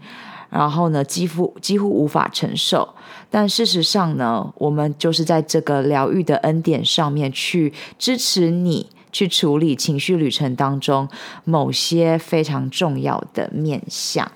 [0.50, 2.86] 然后呢，几乎几乎无法承受，
[3.32, 11.08] 但事实上呢，我们就是在这个疗愈的恩典上面去支持你去处理情绪旅程当中
[11.44, 14.30] 某些非常重要的面向。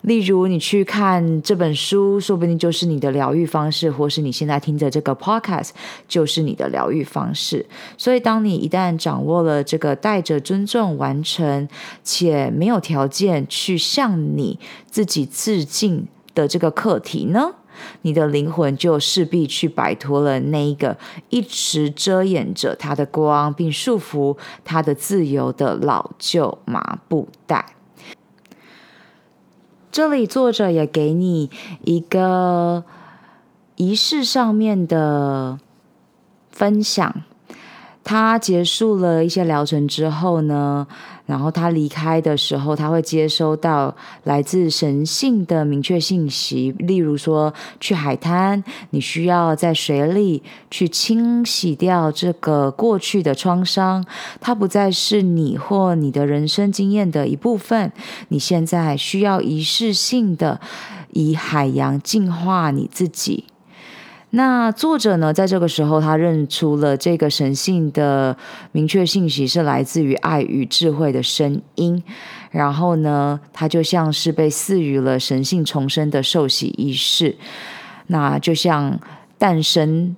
[0.00, 5.68] 例如，你去看这本书，说不定就是你的疗愈方式，或是你现在听着这个 podcast
[6.08, 7.64] 就是你的疗愈方式。
[7.96, 11.68] 所以，当你一旦掌握了这个带着尊重完成
[12.02, 14.58] 且没有条件去向你
[14.90, 17.52] 自己致敬的这个课题呢，
[18.02, 20.96] 你的灵魂就势必去摆脱了那一个
[21.30, 27.74] 一直遮掩着它的光并束缚它的自由的老旧麻布袋。
[29.90, 31.50] 这里作者也给你
[31.84, 32.84] 一个
[33.76, 35.58] 仪式上面的
[36.50, 37.22] 分享。
[38.04, 40.86] 他结束了一些疗程之后呢，
[41.32, 54.04] 然后他离开的时候，他会接收到来自神性的明确信息，例如说去海滩，你需要在水里去清洗掉这个过去的创伤，
[54.42, 57.90] 它不再是你或你的人生经验的一部分，
[58.28, 60.60] 你现在需要仪式性的
[61.12, 63.46] 以海洋净化你自己。
[64.34, 68.34] 那作者呢，在这个时候，他认出了这个神性的
[68.72, 72.02] 明确信息是来自于爱与智慧的声音，
[72.50, 77.36] 然后呢，他就像是被赐予了神性重生的受洗仪式，
[78.06, 78.98] 那就像
[79.36, 80.16] 诞生。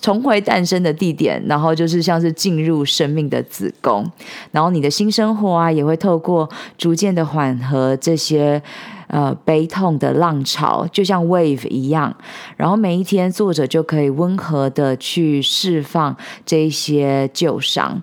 [0.00, 4.08] 重回诞生的地点，然后就是像是进入生命的子宫，
[4.52, 6.48] 然后你的新生活啊，也会透过
[6.78, 8.62] 逐渐的缓和这些
[9.08, 12.14] 呃悲痛的浪潮，就像 wave 一样，
[12.56, 18.00] 然后每一天作者就可以温和的去释放这些旧伤。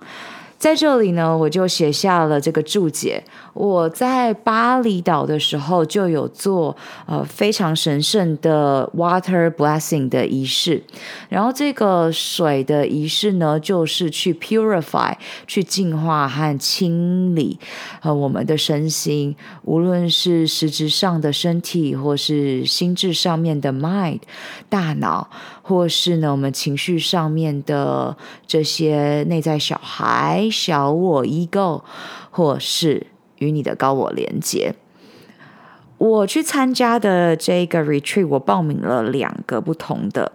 [0.62, 3.24] 在这里呢，我就写下了这个注解。
[3.52, 10.80] 我在巴厘岛的时候就有做呃非常神圣的 water blessing 的仪式，
[11.28, 15.12] 然后这个水的仪式呢，就是去 purify
[15.48, 17.58] 去净化和清理
[18.00, 19.34] 呃我们的身心，
[19.64, 24.20] 无论是实质上的身体，或是心智上面的 mind
[24.68, 25.28] 大脑，
[25.62, 31.82] 或是呢我们情绪上面的这些内在小孩小我 ego，
[32.30, 33.06] 或是。
[33.38, 34.72] 与你的高我连接。
[35.98, 40.30] 我去参加的这个 retreat，我报名了两个不同的。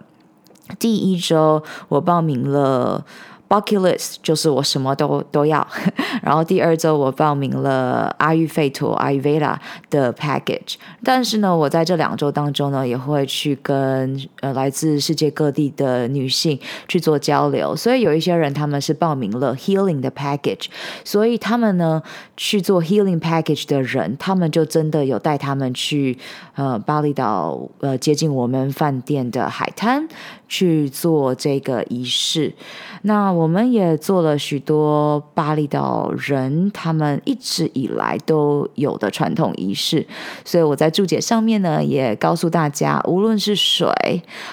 [0.78, 3.06] 第一周我报名了。
[3.48, 5.66] Bucket list 就是我什么都都要，
[6.22, 9.56] 然后第二周我报名了阿育吠陀 Ayurveda
[9.88, 20.66] 的 package，但是呢，我在这两周当中呢，也会去跟呃来自世界各地的女性去做交流，所以有一些人他们是报名了 healing 的 package，
[21.02, 22.02] 所以他们呢
[22.36, 26.18] 去做 healing package 的人，他们就真的有带他们去
[26.54, 30.06] 呃巴厘岛呃接近我们饭店的海滩。
[30.48, 32.54] 去做这个仪式，
[33.02, 40.06] 那我们也做了许多巴厘岛人他们一直以来都有的传统仪式，
[40.44, 43.92] 所以我在注解上面呢也告诉大家，无论是水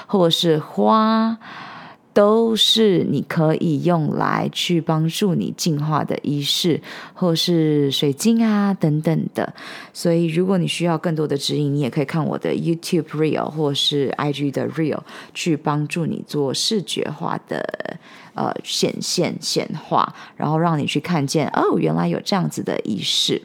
[0.06, 1.38] 或是花，
[2.16, 6.82] 都是你可以用来去帮助你净化的仪式，
[7.14, 9.54] 或是水晶啊等等的。
[9.92, 15.02] 所以，如果你需要更多的指引，你也可以看我的 YouTube Reel 或是 IG 的 Reel，
[15.34, 17.98] 去帮助你做视觉化的
[18.34, 23.42] 呃显现显化，然后让你去看见哦，原来有这样子的仪式。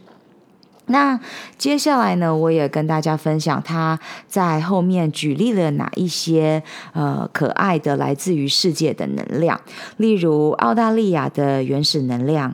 [0.90, 1.18] 那
[1.56, 6.62] 接下来呢，我也跟大家分享他在后面举例了哪一些
[6.92, 9.60] 呃可爱的来自于世界的能量，
[9.98, 12.52] 例如澳大利亚的原始能量，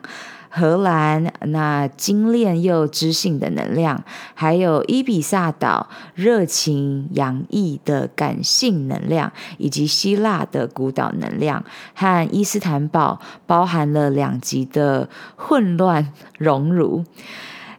[0.49, 4.03] 荷兰那精炼又知性的能量，
[4.35, 11.63] 还有伊比萨岛热情洋溢的感性能量，以及希腊的孤岛能量
[11.95, 17.03] 和伊斯坦堡包含了两极的混乱荣辱。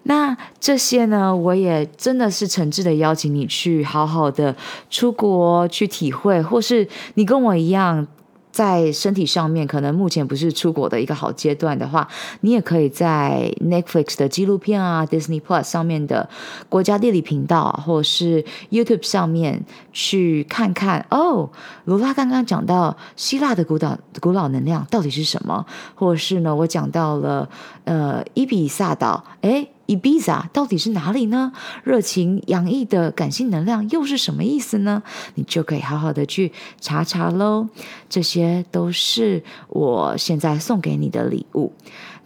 [0.08, 4.56] 那这些呢，我也真的是诚挚的邀请你去好好的
[4.88, 8.06] 出国去体会，或是你跟我一样，
[8.50, 12.08] 在身体上面可能目前不是出国的一个好阶段的话，
[12.40, 16.26] 你也可以在 Netflix 的纪录片啊、Disney Plus 上面的
[16.70, 21.50] 国家地理频道，或是 YouTube 上面去看看哦。
[21.84, 27.46] 罗拉刚刚讲到希腊的古岛古老能量到底是什么，或是呢，我讲到了
[27.84, 29.68] 呃伊比萨岛，诶。
[29.88, 31.50] Ibiza 到底是哪里呢？
[31.82, 35.02] 热情洋溢的感性能量又是什么意思呢？
[35.34, 37.66] 你就可以好好的去查查喽。
[38.10, 41.72] 这些都是我现在送给你的礼物。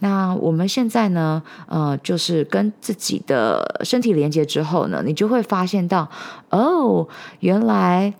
[0.01, 6.11] 那我们现在呢，呃，就是跟自己的身体连接之后呢，你就会发现到，
[6.51, 7.07] 哦，
[7.39, 8.13] 原来。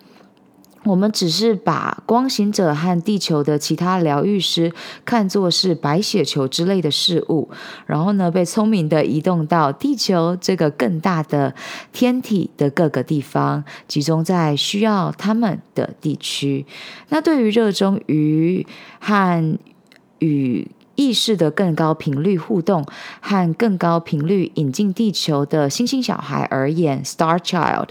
[0.85, 4.73] 我们只是把光行者和地球的其他疗愈师
[5.05, 7.49] 看作是白血球之类的事物，
[7.87, 11.55] 然后呢，被聪明地移动到地球这个更大的
[11.93, 16.67] 天体的各个地方，集中在需要他们的地区。
[17.11, 18.67] 那对于热衷于
[18.99, 19.59] 和
[20.19, 22.85] 与意识的更高频率互动
[23.21, 27.89] 和更高频率引进地球的星星小孩而言，Star Child。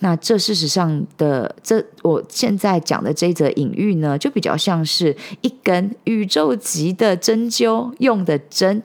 [0.00, 8.82] 那这事实上的这我现在讲的这则隐喻呢，就比较像是一根宇宙级的针灸用的针，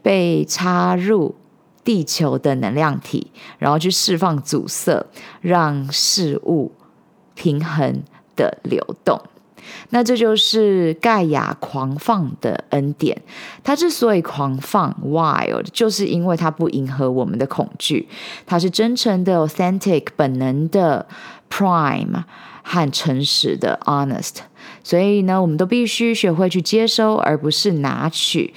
[0.00, 1.34] 被插入
[1.82, 5.06] 地球的能量体，然后去释放阻塞，
[5.42, 6.72] 让事物
[7.34, 8.02] 平衡
[8.34, 9.20] 的流动。
[9.90, 13.20] 那这就是盖亚狂放的恩典。
[13.62, 18.08] 它之所以狂放 （wild），就是因为它不迎合我们的恐惧，
[18.46, 21.06] 它是真诚的 （authentic）、本能的
[21.50, 22.24] （prime）
[22.62, 24.36] 和诚实的 （honest）。
[24.82, 28.52] 所以呢，我们都必须学会去接收，而不是拿取。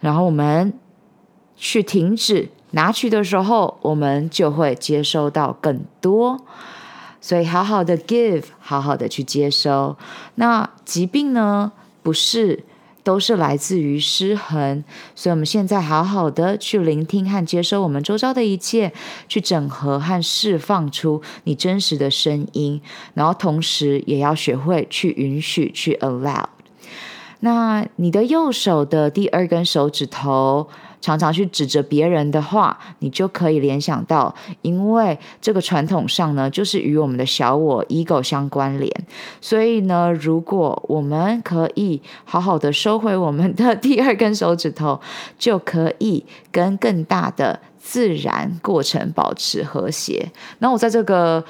[0.00, 0.72] 然后我们
[1.56, 6.44] 去停止拿取的时候，我们就会接收到更多。
[7.20, 9.96] 所以，好好的 give，好好的去接收。
[10.36, 12.64] 那疾病呢，不是
[13.02, 14.84] 都是来自于失衡。
[15.16, 18.92] 所以，我们现在好好的去聆听和接收我们周遭的一切，
[19.28, 22.80] 去整合和释放出你真实的声音。
[23.14, 26.44] 然后，同时也要学会去允许，去 allow。
[27.40, 30.68] 那你的右手的第二根手指头。
[31.00, 38.92] 常常去指着别人的话，你就可以联想到，因为这个传统上呢，就是与我们的小我 ego 相关联。
[39.40, 45.00] 所以呢，如果我们可以好好的收回我们的第二根手指头，
[45.38, 50.30] 就可以跟更大的自然过程保持和谐。
[50.58, 51.44] 那我在这个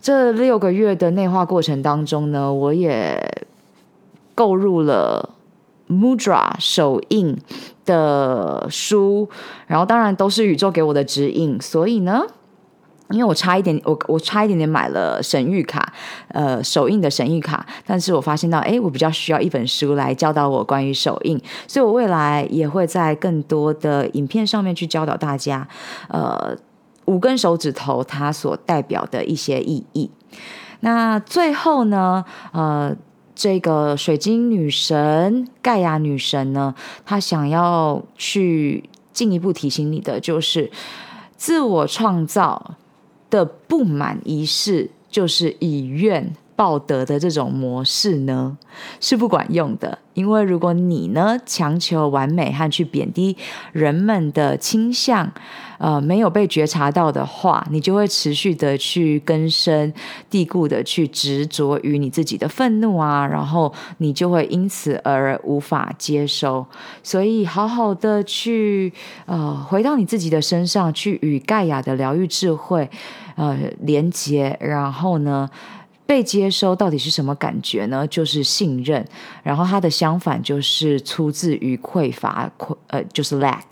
[0.00, 3.46] 这六个月的内化过程当中呢，我也
[4.34, 5.30] 购入了
[5.88, 7.36] Mudra 手印
[7.88, 9.26] 的书，
[9.66, 12.20] 然后当然都是宇宙给我的指引，所以呢，
[13.08, 15.90] 因为我差一点，我我差一点点买了神谕卡，
[16.28, 25.66] 呃，手印的神谕卡，但是我发现到，哎，我比较需要一本书来教导我关于手印，所以我未来也会在更多的影片上面去教导大家，
[26.10, 26.54] 呃，
[27.06, 30.10] 五根手指头它所代表的一些意义。
[30.80, 32.22] 那最后呢，
[32.52, 32.94] 呃。
[33.38, 36.74] 这个水晶女神盖亚女神呢，
[37.06, 38.82] 她想要去
[39.12, 40.68] 进一步提醒你的，就是
[41.36, 42.74] 自我创造
[43.30, 48.58] 的不满仪式，就是以愿报德的这种模式呢，
[49.00, 49.96] 是不管用的。
[50.14, 53.36] 因为如果你呢，强求完美和去贬低
[53.70, 55.30] 人们的倾向，
[55.78, 59.94] 呃，没有被觉察到的话，你就会持续的去根深
[60.28, 66.66] 蒂固的去执着于你自己的愤怒啊，然后你就会因此而无法接收。
[67.04, 68.92] 所以，好好的去
[69.26, 72.90] 呃回到你自己的身上，去与盖亚的疗愈智慧
[73.36, 75.48] 呃连接，然后呢。
[76.08, 78.06] 被接收到底是什么感觉呢？
[78.06, 79.06] 就是信任。
[79.42, 83.64] 然后它的相反就是出自于匮乏，匮呃就是 lack。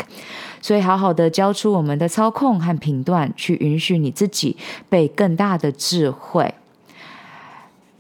[0.61, 4.55] 所以好好的交出我们的操控和评断，去允许你自己
[4.91, 6.53] 被更大的智慧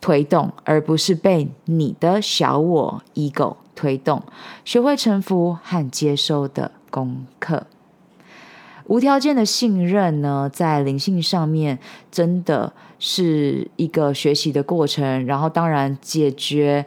[0.03, 4.23] 推动，而不是被你的小我 ego 推动。
[4.67, 7.67] 学会臣服和接收的功课。
[8.87, 11.79] 无条件的信任呢，在灵性上面
[12.11, 16.85] 真的是一个学习的过程，然后当然解决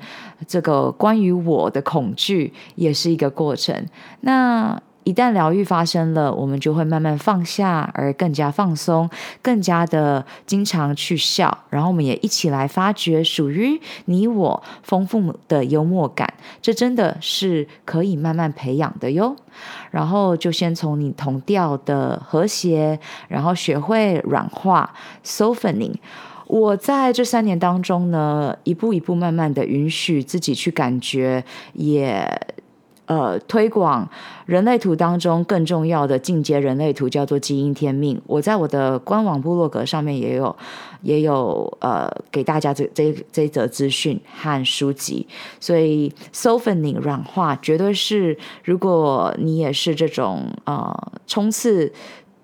[0.47, 3.85] 这个关于我的恐惧也是一个过程。
[4.21, 9.09] 那一旦疗愈发生了，我们就会慢慢放下，而更加放松，
[9.41, 11.57] 更加的经常去笑。
[11.69, 16.31] 然后我们也一起来发掘属于你我丰富的幽默感，
[16.61, 19.35] 这真的是可以慢慢培养的哟。
[19.89, 24.93] 然后就先从你同调的和谐，然后学会软化
[25.23, 25.95] softening。
[26.45, 31.43] 我在这三年当中呢，一步一步慢慢的允许自己去感觉，
[31.73, 32.29] 也。
[33.09, 34.07] 呃，推广
[34.45, 38.21] 人类图当中更重要的进阶人类图叫做基因天命。
[38.27, 40.55] 我在我的官网部落格上面也有，
[41.01, 45.25] 也有呃给大家这这这则资讯和书籍。
[45.59, 50.95] 所以，softening 软化绝对是，如果你也是这种呃
[51.25, 51.91] 冲刺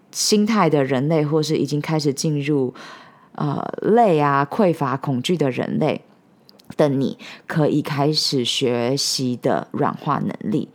[0.09, 2.73] 心态的人类，或是已经开始进入
[3.35, 6.01] 呃累啊匮乏恐惧的人类。
[6.77, 7.17] 的你
[7.47, 10.69] 可以开始学习的软化能力。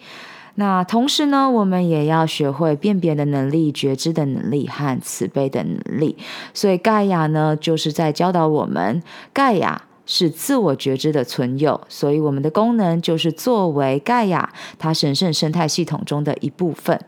[0.56, 6.16] 那同时呢，我们也要学会辨别的能力、觉知的能力和慈悲的能力。
[6.52, 17.00] 所以盖亚呢，就是在教导我们，盖亚是自我觉知的存有，所以我们的功能就是作为盖亚它神圣生态系统中的一部分。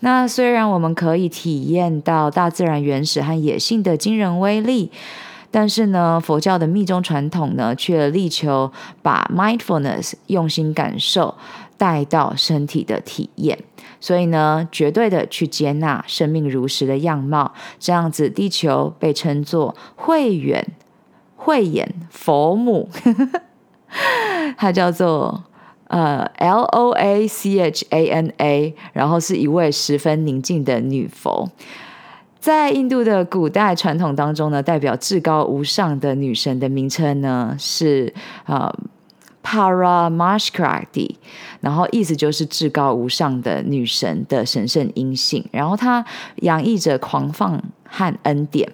[0.00, 4.90] 那虽然我们可以体验到大自然原始和野性的惊人威力。
[5.52, 8.72] 但是呢，佛教的密宗传统呢，却力求
[9.02, 11.36] 把 mindfulness 用心感受
[11.76, 13.56] 带到身体的体验。
[14.00, 20.66] 所以呢，绝对的去接纳生命如实的样貌，这样子，地球被称作慧远、
[21.36, 22.88] 慧眼佛母，
[24.56, 25.44] 它叫做
[25.86, 31.48] 呃 L O A C H A N A，然后是一位十分宁静的女佛。
[32.42, 38.12] 在印度的古代传统当中呢，代表至高无上的女神的名称呢是
[38.46, 38.68] 呃
[39.44, 41.14] Paramashkrati，
[41.60, 46.04] 然后意思就是至高无上的女神的神圣阴性，然后她
[46.38, 48.68] 洋溢着狂放和恩典。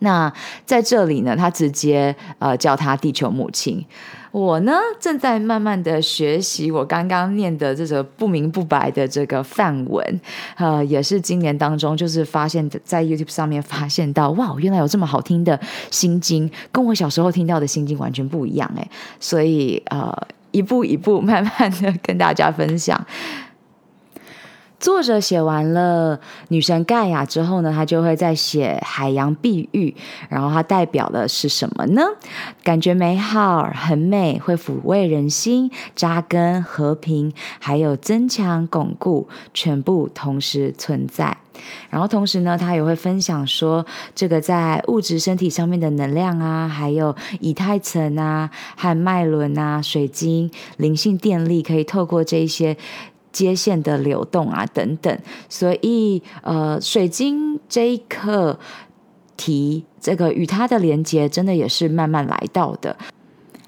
[0.00, 0.32] 那
[0.66, 3.86] 在这里呢，他直接呃叫她地球母亲。
[4.34, 10.20] 我呢正在慢慢的学习我刚刚念的这个不明不白的这个范文，
[10.56, 15.58] 呃，也是今年当中就是发现，在 YouTube 上面发现到，哇，原来有这么好听的
[15.88, 20.12] 心经，跟我小时候听到的心经完全不一样诶，所以呃，
[20.50, 23.00] 一步一步慢慢的跟大家分享。
[24.80, 29.94] 作者写完了女神盖亚之后呢，他就会再写海洋碧玉，
[30.28, 32.02] 然后它代表的是什么呢？
[32.62, 41.38] 感觉美好，很美，会抚慰人心，扎根和平，还有增强巩固，全部同时存在。
[41.88, 52.76] 然后同时呢，他也会分享说，这个在物质身体上面的能量啊，还有以太层啊，和脉轮啊，水晶灵性电力，可以透过这一些。
[53.34, 55.18] 接线的流动啊，等等，
[55.48, 58.58] 所以呃，水晶这一课
[59.36, 62.96] 题，这个与它的连接，真的也是慢慢来到的。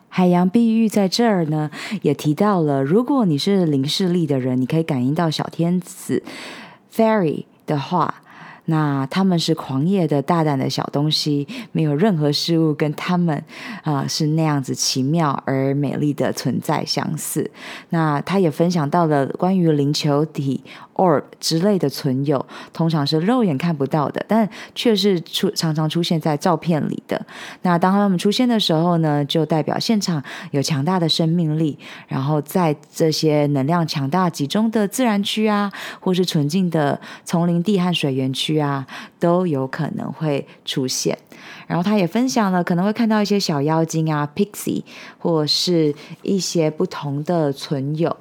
[0.09, 1.69] 海洋碧玉在这儿呢，
[2.03, 6.23] 也提到了，如果你是零视力的人，你可以感应到小天子
[6.95, 8.23] Fairy 的话。
[8.67, 13.43] 那他们是狂野的、大胆的小东西，没有任何事物跟他们
[13.83, 17.51] 啊、是那样子奇妙而美丽的存在相似。
[17.91, 20.63] 那他也分享到了关于灵球体
[20.97, 27.25] orb 之类的存有，通常是肉眼看不到的，但却是出常常出现在照片里的。
[27.63, 31.79] 那当他们出现的时候呢，就代表现场有强大的生命力。
[32.09, 35.71] 然后在这些能量强大集中的自然区啊，
[36.01, 38.57] 或是纯净的丛林地和水源区。
[38.57, 38.87] 啊，
[39.19, 41.19] 都有可能会出现。
[41.67, 44.83] 然后他也分享了，可能会看到一些小妖精啊，Pixie，
[45.19, 48.17] 或是一些不同的存有。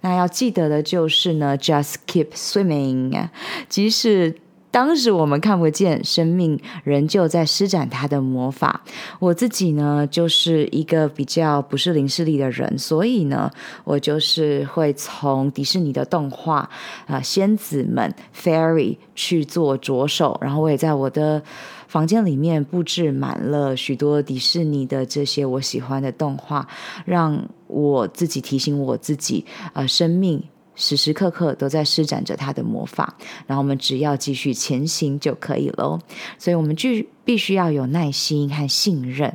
[0.00, 3.28] 那要记得的就是呢，Just keep swimming，
[3.68, 4.36] 即使
[4.70, 8.82] 当时我们看不见，生命仍旧在施展它的魔法。
[9.18, 13.50] 我自己呢，就是一个比较不是灵视力的人，所以呢，
[13.84, 16.68] 我就是会从迪士尼的动画
[17.06, 21.42] 啊、仙子们 Fairy 去做着手，然后我也在我的
[21.88, 26.68] 房间里面布置满了许多迪士尼的这些我喜欢的动画，
[27.06, 30.42] 让我自己提醒我自己啊、生命。
[30.78, 33.12] 时时刻刻都在施展着他的魔法，
[33.48, 36.00] 然后我们只要继续前行就可以了。
[36.38, 39.30] 所以，我们继续必须要有耐心和信任，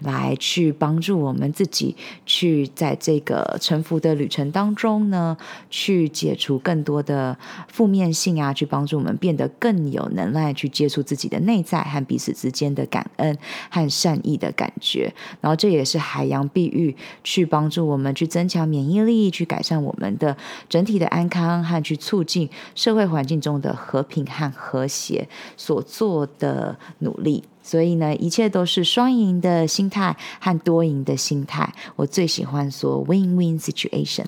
[0.00, 1.94] 来去帮助我们自己，
[2.26, 5.36] 去在这个沉浮的旅程当中呢，
[5.70, 7.38] 去解除更多的
[7.68, 13.38] 负面性啊，去帮助我们变得更有能耐，去接触自己的内在和彼此之间的感恩
[13.70, 15.14] 和善意的感觉。
[15.40, 20.36] 然后，这也是海洋碧玉去帮助我们去增强免疫力，去改善我们的
[20.68, 27.35] 整体的安康和去促进社会环境中的和平和和谐所做的努力。
[27.66, 31.74] 所以呢，一切都是双赢的心态和多赢的心态。
[31.96, 34.26] 我最喜欢说 win-win situation。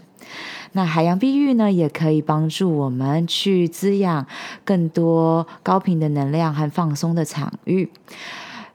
[0.72, 4.26] 那海洋碧玉呢，也可以帮助我们去滋养
[4.64, 7.88] 更多高频的能量和放松的场域。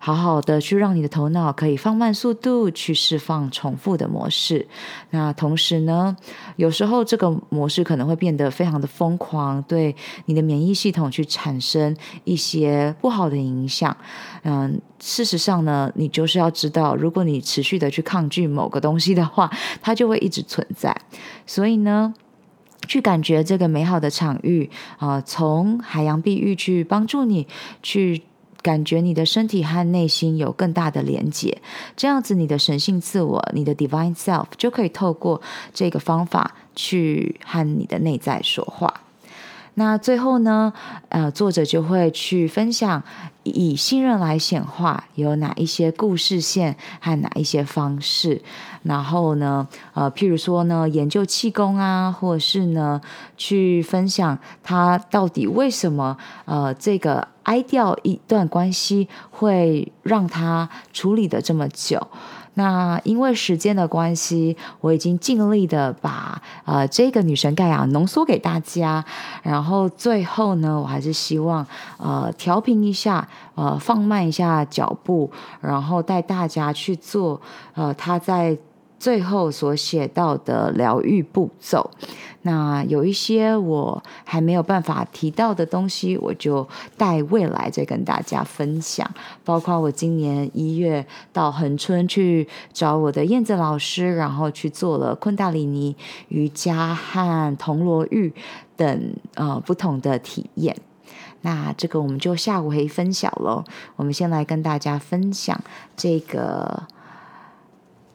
[0.05, 4.67] 好好的去让你的头脑可以放慢速度，去释放重复的模式。
[5.11, 6.13] 那同时呢，
[6.57, 9.95] 有时候这个模式可能会变得非常的疯狂，对
[10.25, 11.95] 你的免疫系统去产生
[12.25, 13.95] 一些不好的影响。
[14.41, 19.49] 嗯，事实上呢，你就是要知道，如果你持续的去抗拒某个东西的话，
[19.81, 20.93] 它就会一直存在。
[21.47, 22.13] 所以呢，
[22.89, 27.47] 去感觉这个美好的场域啊，从海洋碧玉去帮助你
[27.81, 28.23] 去。
[28.63, 31.61] 感觉你的身体和内心有更大的连接，
[31.95, 35.41] 这样子你的神性自我，你的 Divine Self 就可以透过
[35.73, 39.01] 这个方法去和你的内在说话。
[39.75, 40.71] 那最后呢，
[41.09, 43.01] 呃，作者就会去分享
[43.41, 48.41] 以信任来显化有哪一些故事线和哪一些方式，
[48.83, 53.01] 然后呢，呃，譬如说呢，研究气功啊，或者是呢，
[53.35, 62.07] 去分享他到底为什么呃这个哀掉一段关系会让他处理的这么久。
[62.55, 69.03] 那因为时间的关系，我已经尽力的把呃这个女神盖亚浓缩给大家，
[69.41, 71.65] 然后最后呢，我还是希望
[71.97, 75.31] 呃调频一下，呃放慢一下脚步，
[75.61, 77.39] 然后带大家去做
[77.73, 78.57] 呃她在。
[79.03, 81.91] 最后所写到的疗愈步骤，
[82.43, 89.05] 那有一些我还没有办法提到的东西，我就待未来再跟大家分享。
[89.43, 95.93] 包括我今年一月到恒春去找我的燕子老师，然后去做了昆达里尼
[96.29, 98.33] 瑜伽和铜锣浴
[98.77, 100.73] 等呃不同的体验。
[101.41, 103.65] 那这个我们就下午可以分享喽。
[103.97, 105.61] 我们先来跟大家分享
[105.97, 106.83] 这个。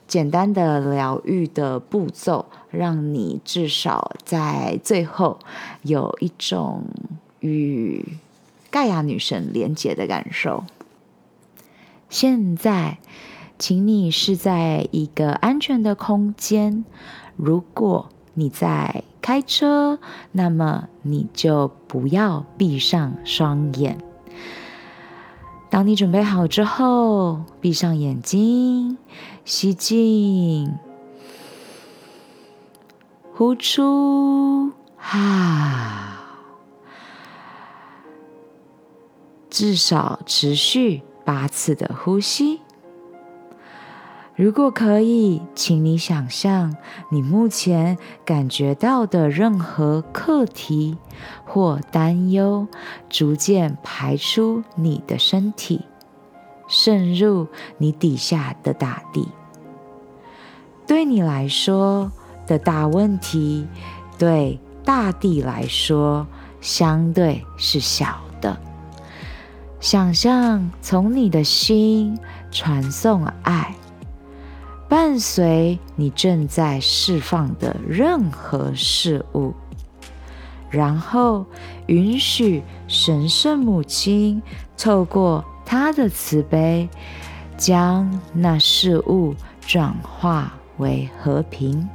[0.09, 5.39] 简单的疗愈的步骤，让你至少在最后
[5.83, 6.85] 有一种
[7.41, 8.05] 与
[8.71, 10.65] 盖亚女神连结的感受。
[12.09, 12.99] 现在，
[13.59, 16.87] 请你是在一个安全的空间。
[17.37, 19.99] 如果你在开车，
[20.33, 23.99] 那么你就不要闭上双眼。
[25.71, 28.97] 当你准备好之后，闭上眼睛，
[29.51, 30.75] 吸进，
[33.35, 36.19] 呼出，哈，
[39.49, 42.61] 至少持续八次的呼吸。
[44.37, 46.77] 如果可以，请你想象
[47.11, 47.97] 你目前
[48.27, 50.99] 感觉到的任何课题
[51.47, 52.69] 或担忧，
[53.09, 55.87] 逐渐排出你的身体，
[56.69, 57.47] 渗入
[57.79, 59.27] 你底下的大地。
[60.89, 62.11] 对你来说
[62.47, 63.67] 的大问题，
[64.19, 66.27] 对大地来说
[66.63, 68.59] 相对是小的。
[69.81, 72.19] 想象从你的心
[72.51, 73.75] 传送爱。
[74.89, 79.53] 伴随你正在释放的任何事物，
[80.71, 81.45] 然后
[81.89, 84.43] 允许神圣母亲
[84.79, 86.89] 透过她的慈悲，
[87.59, 91.89] 将那事物转化为和平。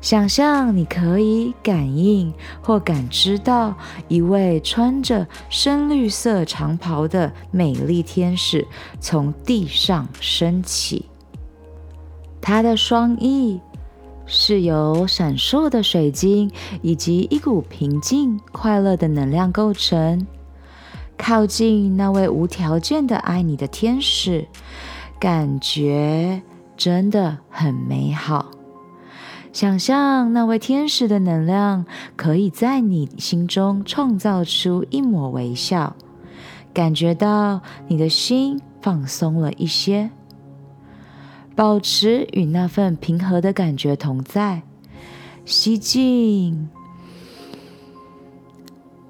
[0.00, 2.32] 想象你可以感应
[2.62, 3.74] 或感知到
[4.08, 8.66] 一位穿着深绿色长袍的美丽天使
[8.98, 11.04] 从地上升起，
[12.40, 13.60] 她的双翼
[14.24, 20.26] 是由闪烁的水晶以及一股平静、快乐的能量构成。
[21.18, 24.48] 靠近那位无条件的爱你的天使，
[25.18, 26.40] 感觉
[26.80, 28.52] 真的很美好。
[29.52, 31.84] 想象那位天使的能量
[32.16, 35.94] 可以在你心中创造出一抹微笑，
[36.72, 40.10] 感觉到你的心放松了一些。
[41.54, 44.62] 保持与那份平和的感觉同在，
[45.44, 46.70] 吸进，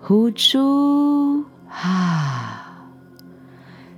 [0.01, 1.45] 呼出。
[1.68, 2.57] 啊！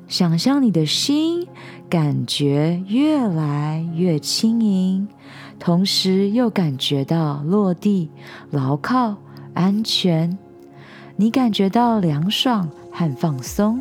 [0.09, 1.49] 想象你的心
[1.93, 5.07] 感觉越来越轻盈，
[5.59, 8.09] 同时又感觉到落地、
[8.51, 9.14] 牢靠、
[9.53, 10.38] 安全。
[11.16, 13.78] 你感觉到凉爽和放松。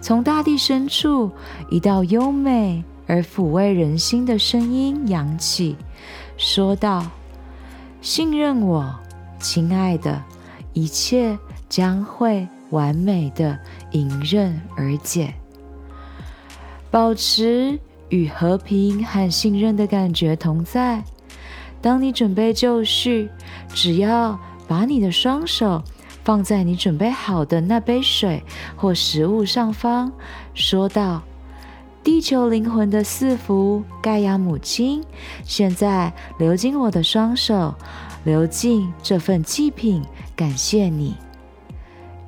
[0.00, 1.30] 从大地深处，
[1.70, 5.76] 一道优美而抚慰人心的声音扬起，
[6.36, 7.06] 说道
[8.02, 8.92] ：“信任我，
[9.38, 10.20] 亲爱的，
[10.72, 11.38] 一切
[11.68, 13.56] 将会。”完美的
[13.92, 15.32] 迎刃而解，
[16.96, 17.78] 保持
[18.08, 21.04] 与和平和信任的感觉同在。
[21.82, 23.28] 当你准备就绪，
[23.68, 25.84] 只要把你的双手
[26.24, 28.42] 放在你准备好的那杯水
[28.76, 30.10] 或食物上方，
[30.54, 31.22] 说道
[32.02, 35.04] ：“地球灵魂的赐福，盖亚母亲，
[35.44, 37.74] 现在流进我的双手，
[38.24, 40.02] 流进这份祭品，
[40.34, 41.14] 感谢你。”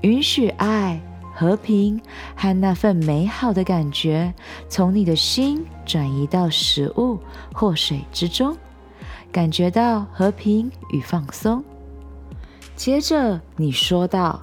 [0.02, 1.00] 允许爱、
[1.38, 2.00] 和平
[2.34, 4.34] 和那份美好的感觉
[4.68, 7.20] 从你的心转移到食物
[7.54, 8.56] 或水之中，
[9.30, 11.62] 感觉到和平与放松。
[12.74, 14.42] 接着你说道：“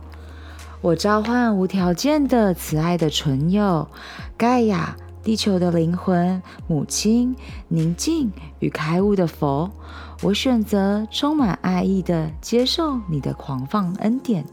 [0.80, 3.90] 我召唤无条件的慈爱的存有，
[4.38, 7.36] 盖亚，地球的灵魂，母亲，
[7.68, 9.70] 宁静与开悟的佛。
[10.22, 14.46] 我选择充满爱意的接受你的狂放恩典。”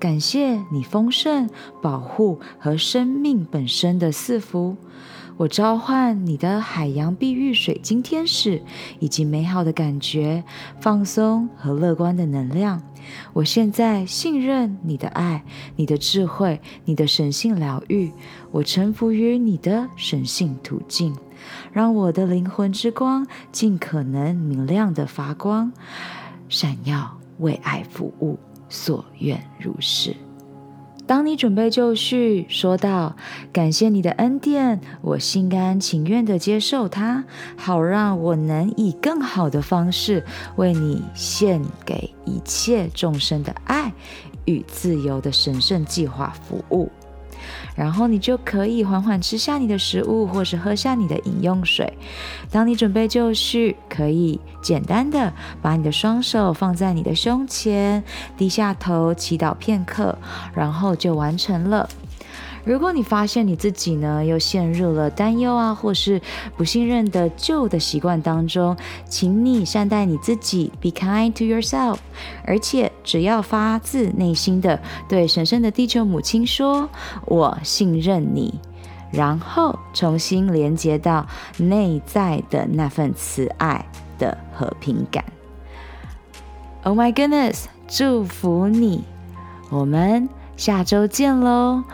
[0.00, 1.48] 感谢你丰盛、
[1.82, 4.76] 保护和生命本身的赐福。
[5.36, 8.62] 我召唤你的海洋碧玉水晶天使，
[8.98, 10.44] 以及美好的感觉、
[10.80, 12.82] 放松和乐观的能量。
[13.32, 15.42] 我现在信任你的爱、
[15.76, 18.12] 你的智慧、你的神性疗愈。
[18.50, 21.16] 我臣服于你的神性途径，
[21.72, 25.72] 让我的灵魂之光尽可能明亮的发光，
[26.48, 28.38] 闪耀为爱服务。
[28.68, 30.14] 所愿如是。
[31.04, 33.16] 当你准备就绪，说道
[33.52, 37.24] ：“感谢你的恩典，我心甘情愿的接受它，
[37.56, 43.92] 好让我能以更好的方式为你献给一切众生的爱
[44.44, 46.88] 与自由的神圣计划服务。”
[47.80, 51.90] 然后你就可以缓缓吃下你的食物，或是喝下你的饮用水。
[52.50, 58.04] 当你准备就绪，可以简单的把你的双手放在你的胸前，
[58.36, 60.18] 低下头祈祷片刻，
[60.52, 61.88] 然后就完成了。
[62.64, 66.20] 如果你发现你自己呢，又陷入了担忧啊，或是
[66.56, 68.76] 不信任的旧的习惯当中，
[69.08, 71.96] 请你善待你自己，be kind to yourself。
[72.44, 76.88] 而且只要发自内心的对神圣的地球母亲说
[77.26, 78.60] “我信任你”，
[79.10, 83.86] 然后重新连接到内在的那份慈爱
[84.18, 85.24] 的和平感。
[86.82, 89.04] Oh my goodness，祝福你！
[89.70, 91.84] 我们下周见喽。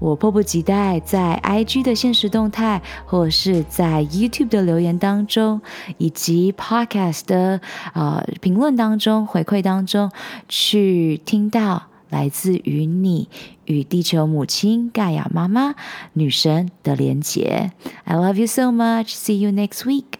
[0.00, 5.60] 我迫不及待在 IG 的限时动态，或是在 YouTube 的留言当中，
[5.98, 7.60] 以及 Podcast 的
[7.92, 10.10] 呃评论当中、回馈当中，
[10.48, 13.28] 去听到来自于你
[13.66, 15.74] 与地球母亲盖亚妈妈
[16.14, 17.70] 女神的连结。
[18.04, 19.08] I love you so much.
[19.08, 20.19] See you next week.